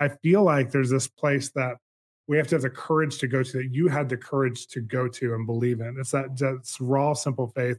I 0.00 0.08
feel 0.08 0.42
like 0.42 0.70
there's 0.70 0.90
this 0.90 1.08
place 1.08 1.50
that 1.54 1.76
we 2.32 2.38
have 2.38 2.46
to 2.46 2.54
have 2.54 2.62
the 2.62 2.70
courage 2.70 3.18
to 3.18 3.28
go 3.28 3.42
to 3.42 3.58
that 3.58 3.68
you 3.72 3.88
had 3.88 4.08
the 4.08 4.16
courage 4.16 4.66
to 4.68 4.80
go 4.80 5.06
to 5.06 5.34
and 5.34 5.44
believe 5.44 5.82
in. 5.82 5.96
It's 6.00 6.12
that 6.12 6.38
that's 6.38 6.80
raw, 6.80 7.12
simple 7.12 7.48
faith 7.48 7.76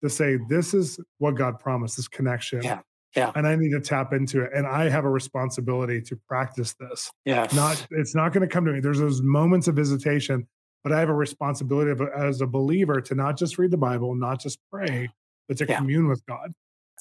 to 0.00 0.08
say, 0.08 0.38
this 0.48 0.74
is 0.74 1.00
what 1.18 1.34
God 1.34 1.58
promised, 1.58 1.96
this 1.96 2.06
connection. 2.06 2.62
Yeah. 2.62 2.82
Yeah. 3.16 3.32
And 3.34 3.48
I 3.48 3.56
need 3.56 3.70
to 3.70 3.80
tap 3.80 4.12
into 4.12 4.44
it. 4.44 4.52
And 4.54 4.64
I 4.64 4.88
have 4.90 5.04
a 5.04 5.10
responsibility 5.10 6.00
to 6.02 6.16
practice 6.28 6.74
this. 6.78 7.10
Yeah. 7.24 7.48
Not 7.52 7.84
it's 7.90 8.14
not 8.14 8.32
going 8.32 8.48
to 8.48 8.52
come 8.52 8.64
to 8.66 8.72
me. 8.72 8.78
There's 8.78 9.00
those 9.00 9.22
moments 9.22 9.66
of 9.66 9.74
visitation, 9.74 10.46
but 10.84 10.92
I 10.92 11.00
have 11.00 11.08
a 11.08 11.14
responsibility 11.14 11.90
of, 11.90 12.00
as 12.16 12.40
a 12.42 12.46
believer 12.46 13.00
to 13.00 13.14
not 13.16 13.36
just 13.36 13.58
read 13.58 13.72
the 13.72 13.76
Bible, 13.76 14.14
not 14.14 14.38
just 14.40 14.60
pray, 14.70 15.08
but 15.48 15.56
to 15.58 15.66
Yeah. 15.68 15.78
commune 15.78 16.06
with 16.06 16.24
God. 16.26 16.52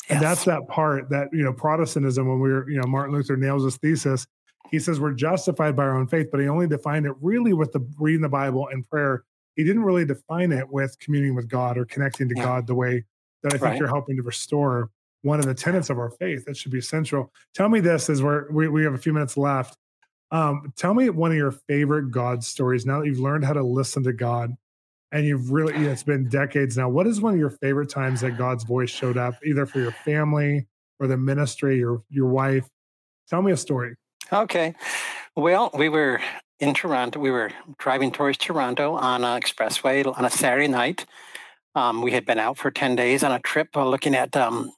And 0.09 0.19
Yes. 0.19 0.21
that's 0.21 0.45
that 0.45 0.67
part 0.69 1.09
that, 1.11 1.27
you 1.33 1.43
know, 1.43 1.53
Protestantism, 1.53 2.27
when 2.27 2.39
we 2.39 2.51
were, 2.51 2.67
you 2.67 2.81
know, 2.81 2.87
Martin 2.87 3.13
Luther 3.13 3.37
nails 3.37 3.63
his 3.63 3.77
thesis, 3.77 4.25
he 4.71 4.79
says 4.79 4.99
we're 4.99 5.13
justified 5.13 5.75
by 5.75 5.83
our 5.83 5.97
own 5.97 6.07
faith, 6.07 6.29
but 6.31 6.39
he 6.39 6.47
only 6.47 6.67
defined 6.67 7.05
it 7.05 7.13
really 7.21 7.53
with 7.53 7.71
the 7.71 7.85
reading 7.99 8.21
the 8.21 8.29
Bible 8.29 8.67
and 8.71 8.87
prayer. 8.89 9.23
He 9.55 9.63
didn't 9.63 9.83
really 9.83 10.05
define 10.05 10.51
it 10.51 10.69
with 10.69 10.97
communing 10.99 11.35
with 11.35 11.47
God 11.47 11.77
or 11.77 11.85
connecting 11.85 12.27
to 12.29 12.35
Yeah. 12.35 12.43
God 12.43 12.67
the 12.67 12.75
way 12.75 13.05
that 13.43 13.49
I 13.53 13.57
think 13.57 13.63
Right. 13.63 13.79
you're 13.79 13.87
helping 13.87 14.17
to 14.17 14.23
restore 14.23 14.89
one 15.21 15.39
of 15.39 15.45
the 15.45 15.53
tenets 15.53 15.89
of 15.89 15.97
our 15.97 16.09
faith 16.09 16.45
that 16.45 16.57
should 16.57 16.71
be 16.71 16.81
central. 16.81 17.31
Tell 17.53 17.69
me 17.69 17.79
this 17.79 18.09
as 18.09 18.21
we're, 18.21 18.51
we, 18.51 18.67
we 18.67 18.83
have 18.83 18.93
a 18.93 18.97
few 18.97 19.13
minutes 19.13 19.37
left. 19.37 19.77
Um, 20.31 20.73
tell 20.75 20.93
me 20.93 21.09
one 21.09 21.31
of 21.31 21.37
your 21.37 21.51
favorite 21.51 22.11
God 22.11 22.43
stories 22.43 22.85
now 22.85 22.99
that 22.99 23.07
you've 23.07 23.19
learned 23.19 23.45
how 23.45 23.53
to 23.53 23.63
listen 23.63 24.03
to 24.03 24.13
God 24.13 24.51
and 25.11 25.25
you've 25.25 25.51
really, 25.51 25.73
you 25.79 25.85
know, 25.85 25.91
it's 25.91 26.03
been 26.03 26.27
decades 26.27 26.75
now. 26.77 26.89
What 26.89 27.07
is 27.07 27.21
one 27.21 27.33
of 27.33 27.39
your 27.39 27.51
favorite 27.51 27.89
times 27.89 28.21
that 28.21 28.31
God's 28.31 28.63
voice 28.63 28.89
showed 28.89 29.17
up, 29.17 29.35
either 29.45 29.65
for 29.65 29.79
your 29.79 29.91
family 30.03 30.67
or 30.99 31.07
the 31.07 31.17
ministry 31.17 31.83
or 31.83 32.01
your 32.09 32.27
wife? 32.27 32.67
Tell 33.29 33.41
me 33.41 33.51
a 33.51 33.57
story. 33.57 33.95
Okay. 34.33 34.73
Well, 35.35 35.69
we 35.73 35.89
were 35.89 36.19
in 36.59 36.73
Toronto. 36.73 37.19
We 37.19 37.31
were 37.31 37.51
driving 37.77 38.11
towards 38.11 38.37
Toronto 38.37 38.93
on 38.95 39.23
an 39.23 39.39
expressway 39.39 40.05
on 40.17 40.25
a 40.25 40.29
Saturday 40.29 40.67
night. 40.67 41.05
Um, 41.75 42.01
we 42.01 42.11
had 42.11 42.25
been 42.25 42.39
out 42.39 42.57
for 42.57 42.71
10 42.71 42.95
days 42.95 43.23
on 43.23 43.31
a 43.31 43.39
trip 43.39 43.75
uh, 43.75 43.87
looking 43.87 44.15
at, 44.15 44.35
um, 44.35 44.71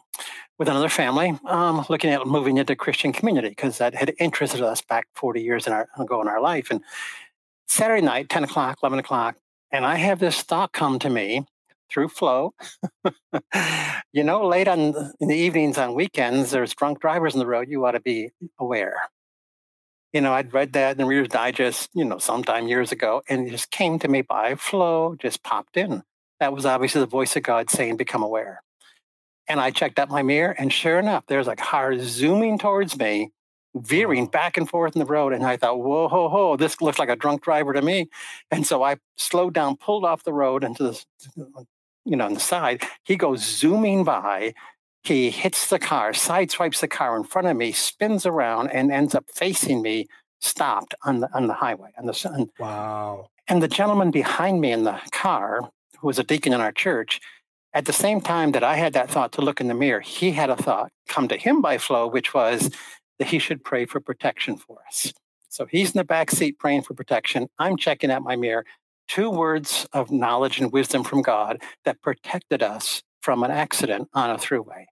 with 0.57 0.67
another 0.67 0.89
family, 0.89 1.37
um, 1.45 1.85
looking 1.89 2.09
at 2.09 2.25
moving 2.25 2.57
into 2.57 2.75
Christian 2.75 3.13
community 3.13 3.49
because 3.49 3.77
that 3.77 3.93
had 3.93 4.13
interested 4.19 4.61
us 4.61 4.81
back 4.81 5.07
40 5.15 5.41
years 5.41 5.67
in 5.67 5.73
our, 5.73 5.87
ago 5.97 6.21
in 6.21 6.27
our 6.27 6.41
life. 6.41 6.71
And 6.71 6.81
Saturday 7.67 8.01
night, 8.01 8.29
10 8.29 8.43
o'clock, 8.45 8.79
11 8.81 8.99
o'clock, 8.99 9.37
and 9.71 9.85
I 9.85 9.95
have 9.95 10.19
this 10.19 10.41
thought 10.41 10.73
come 10.73 10.97
to 10.99 11.09
me 11.09 11.45
through 11.89 12.09
flow. 12.09 12.53
you 14.11 14.23
know, 14.23 14.45
late 14.45 14.67
on 14.67 15.13
in 15.19 15.27
the 15.27 15.35
evenings 15.35 15.77
on 15.77 15.93
weekends, 15.93 16.51
there's 16.51 16.73
drunk 16.73 16.99
drivers 16.99 17.33
on 17.33 17.39
the 17.39 17.45
road. 17.45 17.67
You 17.69 17.85
ought 17.85 17.91
to 17.91 17.99
be 17.99 18.31
aware 18.59 18.97
you 20.17 20.21
know, 20.21 20.33
I'd 20.33 20.51
read 20.51 20.73
that 20.73 20.93
in 20.93 20.97
the 20.97 21.05
Reader's 21.05 21.27
Digest, 21.27 21.91
you 21.93 22.03
know, 22.03 22.17
sometime 22.17 22.67
years 22.67 22.91
ago, 22.91 23.21
and 23.29 23.47
it 23.47 23.51
just 23.51 23.69
came 23.69 23.99
to 23.99 24.07
me 24.07 24.23
by 24.23 24.55
flow, 24.55 25.15
just 25.19 25.43
popped 25.43 25.77
in. 25.77 26.01
That 26.39 26.53
was 26.53 26.65
obviously 26.65 27.01
the 27.01 27.05
voice 27.05 27.35
of 27.35 27.43
God 27.43 27.69
saying, 27.69 27.97
become 27.97 28.23
aware. 28.23 28.63
And 29.47 29.59
I 29.59 29.69
checked 29.69 29.99
out 29.99 30.09
my 30.09 30.23
mirror, 30.23 30.55
and 30.57 30.73
sure 30.73 30.97
enough, 30.97 31.25
there's 31.27 31.47
a 31.47 31.55
car 31.55 31.99
zooming 31.99 32.57
towards 32.57 32.97
me, 32.97 33.29
veering 33.75 34.25
back 34.25 34.57
and 34.57 34.67
forth 34.67 34.95
in 34.95 34.99
the 34.99 35.05
road. 35.05 35.33
And 35.33 35.45
I 35.45 35.55
thought, 35.55 35.77
whoa, 35.77 36.07
ho, 36.07 36.29
ho, 36.29 36.57
this 36.57 36.81
looks 36.81 36.97
like 36.97 37.09
a 37.09 37.15
drunk 37.15 37.43
driver 37.43 37.73
to 37.73 37.83
me. 37.83 38.09
And 38.49 38.65
so 38.65 38.81
I 38.81 38.95
slowed 39.17 39.53
down, 39.53 39.77
pulled 39.77 40.03
off 40.03 40.23
the 40.23 40.33
road 40.33 40.63
into 40.63 40.81
the, 40.81 41.03
you 42.05 42.15
know, 42.15 42.25
on 42.25 42.33
the 42.33 42.39
side. 42.39 42.81
He 43.03 43.17
goes 43.17 43.45
zooming 43.45 44.03
by, 44.03 44.55
he 45.07 45.29
hits 45.29 45.69
the 45.69 45.79
car, 45.79 46.11
sideswipes 46.11 46.79
the 46.79 46.87
car 46.87 47.15
in 47.15 47.23
front 47.23 47.47
of 47.47 47.55
me, 47.55 47.71
spins 47.71 48.25
around, 48.25 48.69
and 48.69 48.91
ends 48.91 49.15
up 49.15 49.25
facing 49.33 49.81
me, 49.81 50.07
stopped 50.41 50.93
on 51.03 51.21
the 51.21 51.29
on 51.33 51.47
the 51.47 51.53
highway. 51.53 51.91
On 51.97 52.05
the 52.05 52.13
sun. 52.13 52.49
Wow. 52.59 53.29
And 53.47 53.63
the 53.63 53.67
gentleman 53.67 54.11
behind 54.11 54.59
me 54.59 54.71
in 54.71 54.83
the 54.83 54.99
car, 55.11 55.61
who 55.99 56.07
was 56.07 56.19
a 56.19 56.23
deacon 56.23 56.53
in 56.53 56.61
our 56.61 56.73
church, 56.73 57.21
at 57.73 57.85
the 57.85 57.93
same 57.93 58.21
time 58.21 58.51
that 58.51 58.63
I 58.63 58.75
had 58.75 58.93
that 58.93 59.09
thought 59.09 59.31
to 59.33 59.41
look 59.41 59.61
in 59.61 59.67
the 59.67 59.73
mirror, 59.73 60.01
he 60.01 60.31
had 60.31 60.49
a 60.49 60.55
thought 60.55 60.91
come 61.07 61.27
to 61.29 61.37
him 61.37 61.61
by 61.61 61.77
flow, 61.77 62.07
which 62.07 62.33
was 62.33 62.69
that 63.19 63.29
he 63.29 63.39
should 63.39 63.63
pray 63.63 63.85
for 63.85 63.99
protection 63.99 64.57
for 64.57 64.79
us. 64.87 65.13
So 65.49 65.65
he's 65.65 65.91
in 65.91 65.97
the 65.97 66.03
back 66.03 66.29
seat 66.29 66.59
praying 66.59 66.83
for 66.83 66.93
protection. 66.93 67.47
I'm 67.57 67.77
checking 67.77 68.11
out 68.11 68.23
my 68.23 68.35
mirror. 68.35 68.65
Two 69.07 69.29
words 69.29 69.87
of 69.93 70.11
knowledge 70.11 70.59
and 70.59 70.71
wisdom 70.71 71.03
from 71.03 71.21
God 71.21 71.61
that 71.85 72.01
protected 72.01 72.61
us 72.61 73.01
from 73.21 73.43
an 73.43 73.51
accident 73.51 74.09
on 74.13 74.29
a 74.29 74.37
throughway. 74.37 74.85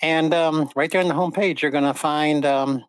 And 0.03 0.33
um, 0.33 0.71
right 0.75 0.91
there 0.91 1.01
on 1.01 1.09
the 1.09 1.15
homepage, 1.15 1.61
you're 1.61 1.71
going 1.71 1.85
to 1.85 1.95
find 1.95 2.47
um, 2.47 2.85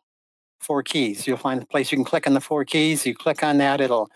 four 0.59 0.83
keys. 0.83 1.27
You'll 1.27 1.37
find 1.37 1.61
a 1.61 1.65
place 1.65 1.91
you 1.91 1.97
can 1.97 2.05
click 2.05 2.27
on 2.27 2.33
the 2.33 2.41
four 2.41 2.63
keys. 2.63 3.05
You 3.05 3.15
click 3.15 3.43
on 3.43 3.57
that, 3.57 3.81
it'll 3.81 4.09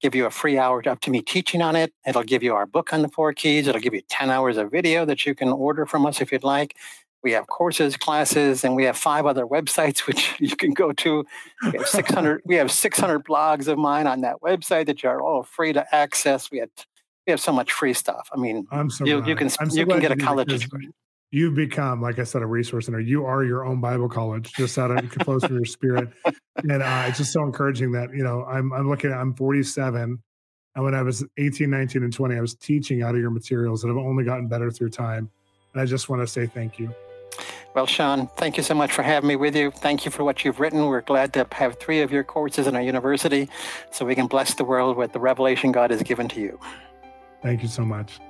give 0.00 0.14
you 0.14 0.26
a 0.26 0.30
free 0.30 0.58
hour 0.58 0.86
up 0.86 1.00
to 1.00 1.10
me 1.10 1.22
teaching 1.22 1.62
on 1.62 1.74
it. 1.74 1.92
It'll 2.06 2.22
give 2.22 2.42
you 2.42 2.54
our 2.54 2.66
book 2.66 2.92
on 2.92 3.02
the 3.02 3.08
four 3.08 3.32
keys. 3.32 3.66
It'll 3.66 3.80
give 3.80 3.94
you 3.94 4.02
10 4.08 4.30
hours 4.30 4.56
of 4.56 4.70
video 4.70 5.04
that 5.06 5.24
you 5.24 5.34
can 5.34 5.48
order 5.48 5.86
from 5.86 6.06
us 6.06 6.20
if 6.20 6.30
you'd 6.30 6.44
like. 6.44 6.76
We 7.22 7.32
have 7.32 7.46
courses, 7.48 7.96
classes, 7.96 8.62
and 8.62 8.76
we 8.76 8.84
have 8.84 8.96
five 8.96 9.26
other 9.26 9.46
websites 9.46 10.00
which 10.06 10.34
you 10.38 10.54
can 10.54 10.72
go 10.72 10.92
to. 10.92 11.24
We 11.64 11.78
have 11.78 11.88
600. 11.88 12.42
we 12.44 12.56
have 12.56 12.70
600 12.70 13.24
blogs 13.24 13.66
of 13.66 13.78
mine 13.78 14.06
on 14.06 14.20
that 14.20 14.36
website 14.42 14.86
that 14.86 15.02
you 15.02 15.08
are 15.08 15.20
all 15.20 15.42
free 15.42 15.72
to 15.72 15.94
access. 15.94 16.50
We 16.50 16.58
have 16.58 16.70
we 17.26 17.32
have 17.32 17.40
so 17.40 17.52
much 17.52 17.72
free 17.72 17.92
stuff. 17.92 18.28
I 18.32 18.36
mean, 18.36 18.68
I'm 18.70 18.88
so 18.88 19.04
you, 19.04 19.24
you 19.26 19.34
can 19.34 19.50
I'm 19.58 19.70
so 19.70 19.80
you 19.80 19.86
can 19.86 19.98
get 19.98 20.12
a 20.12 20.16
college 20.16 20.60
degree. 20.60 20.90
You've 21.36 21.54
become, 21.54 22.00
like 22.00 22.18
I 22.18 22.24
said, 22.24 22.40
a 22.40 22.46
resource 22.46 22.86
center. 22.86 22.98
You 22.98 23.26
are 23.26 23.44
your 23.44 23.66
own 23.66 23.78
Bible 23.78 24.08
college, 24.08 24.54
just 24.54 24.78
out 24.78 24.90
of 24.90 25.10
close 25.18 25.42
to 25.42 25.52
your 25.52 25.66
spirit, 25.66 26.08
and 26.56 26.82
uh, 26.82 27.04
it's 27.08 27.18
just 27.18 27.30
so 27.30 27.42
encouraging 27.42 27.92
that 27.92 28.08
you 28.14 28.24
know 28.24 28.46
I'm 28.46 28.72
I'm 28.72 28.88
looking 28.88 29.12
at 29.12 29.18
I'm 29.18 29.34
47, 29.34 30.18
and 30.74 30.82
when 30.82 30.94
I 30.94 31.02
was 31.02 31.26
18, 31.36 31.68
19, 31.68 32.04
and 32.04 32.10
20, 32.10 32.36
I 32.36 32.40
was 32.40 32.54
teaching 32.54 33.02
out 33.02 33.14
of 33.14 33.20
your 33.20 33.28
materials 33.28 33.82
that 33.82 33.88
have 33.88 33.98
only 33.98 34.24
gotten 34.24 34.48
better 34.48 34.70
through 34.70 34.88
time, 34.88 35.28
and 35.74 35.82
I 35.82 35.84
just 35.84 36.08
want 36.08 36.22
to 36.22 36.26
say 36.26 36.46
thank 36.46 36.78
you. 36.78 36.94
Well, 37.74 37.84
Shawn, 37.84 38.28
thank 38.38 38.56
you 38.56 38.62
so 38.62 38.74
much 38.74 38.92
for 38.92 39.02
having 39.02 39.28
me 39.28 39.36
with 39.36 39.54
you. 39.54 39.70
Thank 39.70 40.06
you 40.06 40.10
for 40.10 40.24
what 40.24 40.42
you've 40.42 40.58
written. 40.58 40.86
We're 40.86 41.02
glad 41.02 41.34
to 41.34 41.46
have 41.52 41.78
three 41.78 42.00
of 42.00 42.10
your 42.10 42.24
courses 42.24 42.66
in 42.66 42.74
our 42.74 42.80
university 42.80 43.50
so 43.90 44.06
we 44.06 44.14
can 44.14 44.26
bless 44.26 44.54
the 44.54 44.64
world 44.64 44.96
with 44.96 45.12
the 45.12 45.20
revelation 45.20 45.70
God 45.70 45.90
has 45.90 46.02
given 46.02 46.28
to 46.28 46.40
you. 46.40 46.58
Thank 47.42 47.60
you 47.60 47.68
so 47.68 47.84
much. 47.84 48.20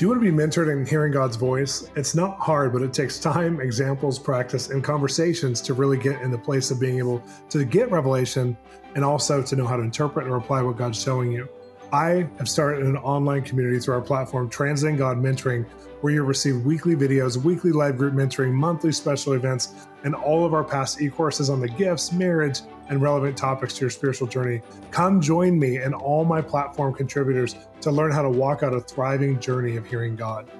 Do 0.00 0.06
you 0.06 0.08
want 0.08 0.22
to 0.22 0.32
be 0.32 0.34
mentored 0.34 0.72
in 0.72 0.86
hearing 0.86 1.12
God's 1.12 1.36
voice? 1.36 1.90
It's 1.94 2.14
not 2.14 2.38
hard, 2.38 2.72
but 2.72 2.80
it 2.80 2.94
takes 2.94 3.18
time, 3.18 3.60
examples, 3.60 4.18
practice, 4.18 4.70
and 4.70 4.82
conversations 4.82 5.60
to 5.60 5.74
really 5.74 5.98
get 5.98 6.22
in 6.22 6.30
the 6.30 6.38
place 6.38 6.70
of 6.70 6.80
being 6.80 6.96
able 6.96 7.22
to 7.50 7.66
get 7.66 7.90
revelation 7.90 8.56
and 8.94 9.04
also 9.04 9.42
to 9.42 9.56
know 9.56 9.66
how 9.66 9.76
to 9.76 9.82
interpret 9.82 10.24
and 10.24 10.34
apply 10.34 10.62
what 10.62 10.78
God's 10.78 11.02
showing 11.02 11.30
you. 11.30 11.50
I 11.92 12.26
have 12.38 12.48
started 12.48 12.86
an 12.86 12.96
online 12.96 13.42
community 13.42 13.78
through 13.78 13.92
our 13.92 14.00
platform, 14.00 14.48
Translating 14.48 14.96
God 14.96 15.18
Mentoring, 15.18 15.66
where 16.00 16.12
you'll 16.12 16.26
receive 16.26 16.64
weekly 16.64 16.94
videos, 16.94 17.36
weekly 17.36 17.72
live 17.72 17.96
group 17.96 18.14
mentoring, 18.14 18.52
monthly 18.52 18.92
special 18.92 19.34
events, 19.34 19.86
and 20.04 20.14
all 20.14 20.44
of 20.44 20.54
our 20.54 20.64
past 20.64 21.00
e 21.00 21.08
courses 21.08 21.50
on 21.50 21.60
the 21.60 21.68
gifts, 21.68 22.12
marriage, 22.12 22.60
and 22.88 23.00
relevant 23.00 23.36
topics 23.36 23.74
to 23.74 23.82
your 23.82 23.90
spiritual 23.90 24.26
journey. 24.26 24.60
Come 24.90 25.20
join 25.20 25.58
me 25.58 25.76
and 25.76 25.94
all 25.94 26.24
my 26.24 26.40
platform 26.40 26.94
contributors 26.94 27.54
to 27.82 27.90
learn 27.90 28.10
how 28.10 28.22
to 28.22 28.30
walk 28.30 28.62
out 28.62 28.74
a 28.74 28.80
thriving 28.80 29.38
journey 29.38 29.76
of 29.76 29.86
hearing 29.86 30.16
God. 30.16 30.50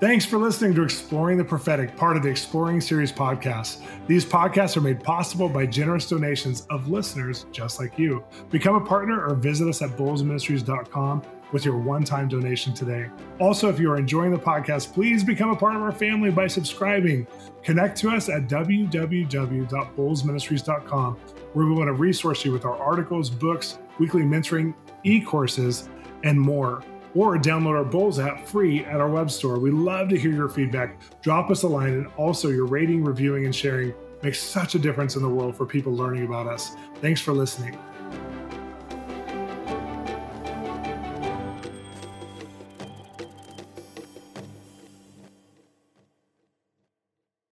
Thanks 0.00 0.24
for 0.24 0.38
listening 0.38 0.74
to 0.76 0.82
Exploring 0.82 1.36
the 1.36 1.44
Prophetic, 1.44 1.94
part 1.94 2.16
of 2.16 2.22
the 2.22 2.30
Exploring 2.30 2.80
Series 2.80 3.12
podcast. 3.12 3.82
These 4.06 4.24
podcasts 4.24 4.74
are 4.78 4.80
made 4.80 5.04
possible 5.04 5.46
by 5.46 5.66
generous 5.66 6.08
donations 6.08 6.62
of 6.70 6.88
listeners 6.88 7.44
just 7.52 7.78
like 7.78 7.98
you. 7.98 8.24
Become 8.50 8.76
a 8.76 8.80
partner 8.80 9.22
or 9.22 9.34
visit 9.34 9.68
us 9.68 9.82
at 9.82 9.90
bolzministries.com 9.90 11.22
with 11.52 11.64
your 11.64 11.76
one 11.76 12.04
time 12.04 12.28
donation 12.28 12.72
today. 12.74 13.08
Also, 13.38 13.68
if 13.68 13.78
you 13.78 13.88
are 13.90 13.96
enjoying 13.96 14.30
the 14.30 14.38
podcast, 14.38 14.92
please 14.92 15.24
become 15.24 15.50
a 15.50 15.56
part 15.56 15.76
of 15.76 15.82
our 15.82 15.92
family 15.92 16.30
by 16.30 16.46
subscribing. 16.46 17.26
Connect 17.62 17.96
to 17.98 18.08
us 18.10 18.28
at 18.28 18.48
www.bolzministries.com, 18.48 21.14
where 21.52 21.66
we 21.66 21.72
want 21.72 21.88
to 21.88 21.92
resource 21.92 22.44
you 22.44 22.52
with 22.52 22.64
our 22.64 22.76
articles, 22.76 23.28
books, 23.30 23.78
weekly 23.98 24.22
mentoring, 24.22 24.72
e 25.04 25.20
courses, 25.20 25.88
and 26.24 26.40
more. 26.40 26.82
Or 27.14 27.36
download 27.36 27.76
our 27.76 27.84
Bolz 27.84 28.24
app 28.24 28.46
free 28.46 28.84
at 28.84 29.00
our 29.00 29.08
web 29.08 29.32
store. 29.32 29.58
We 29.58 29.72
love 29.72 30.08
to 30.10 30.18
hear 30.18 30.32
your 30.32 30.48
feedback. 30.48 31.00
Drop 31.22 31.50
us 31.50 31.64
a 31.64 31.68
line, 31.68 31.92
and 31.92 32.06
also 32.16 32.50
your 32.50 32.66
rating, 32.66 33.04
reviewing, 33.04 33.46
and 33.46 33.54
sharing 33.54 33.92
makes 34.22 34.38
such 34.38 34.74
a 34.74 34.78
difference 34.78 35.16
in 35.16 35.22
the 35.22 35.28
world 35.28 35.56
for 35.56 35.66
people 35.66 35.92
learning 35.92 36.24
about 36.24 36.46
us. 36.46 36.76
Thanks 37.00 37.20
for 37.20 37.32
listening. 37.32 37.76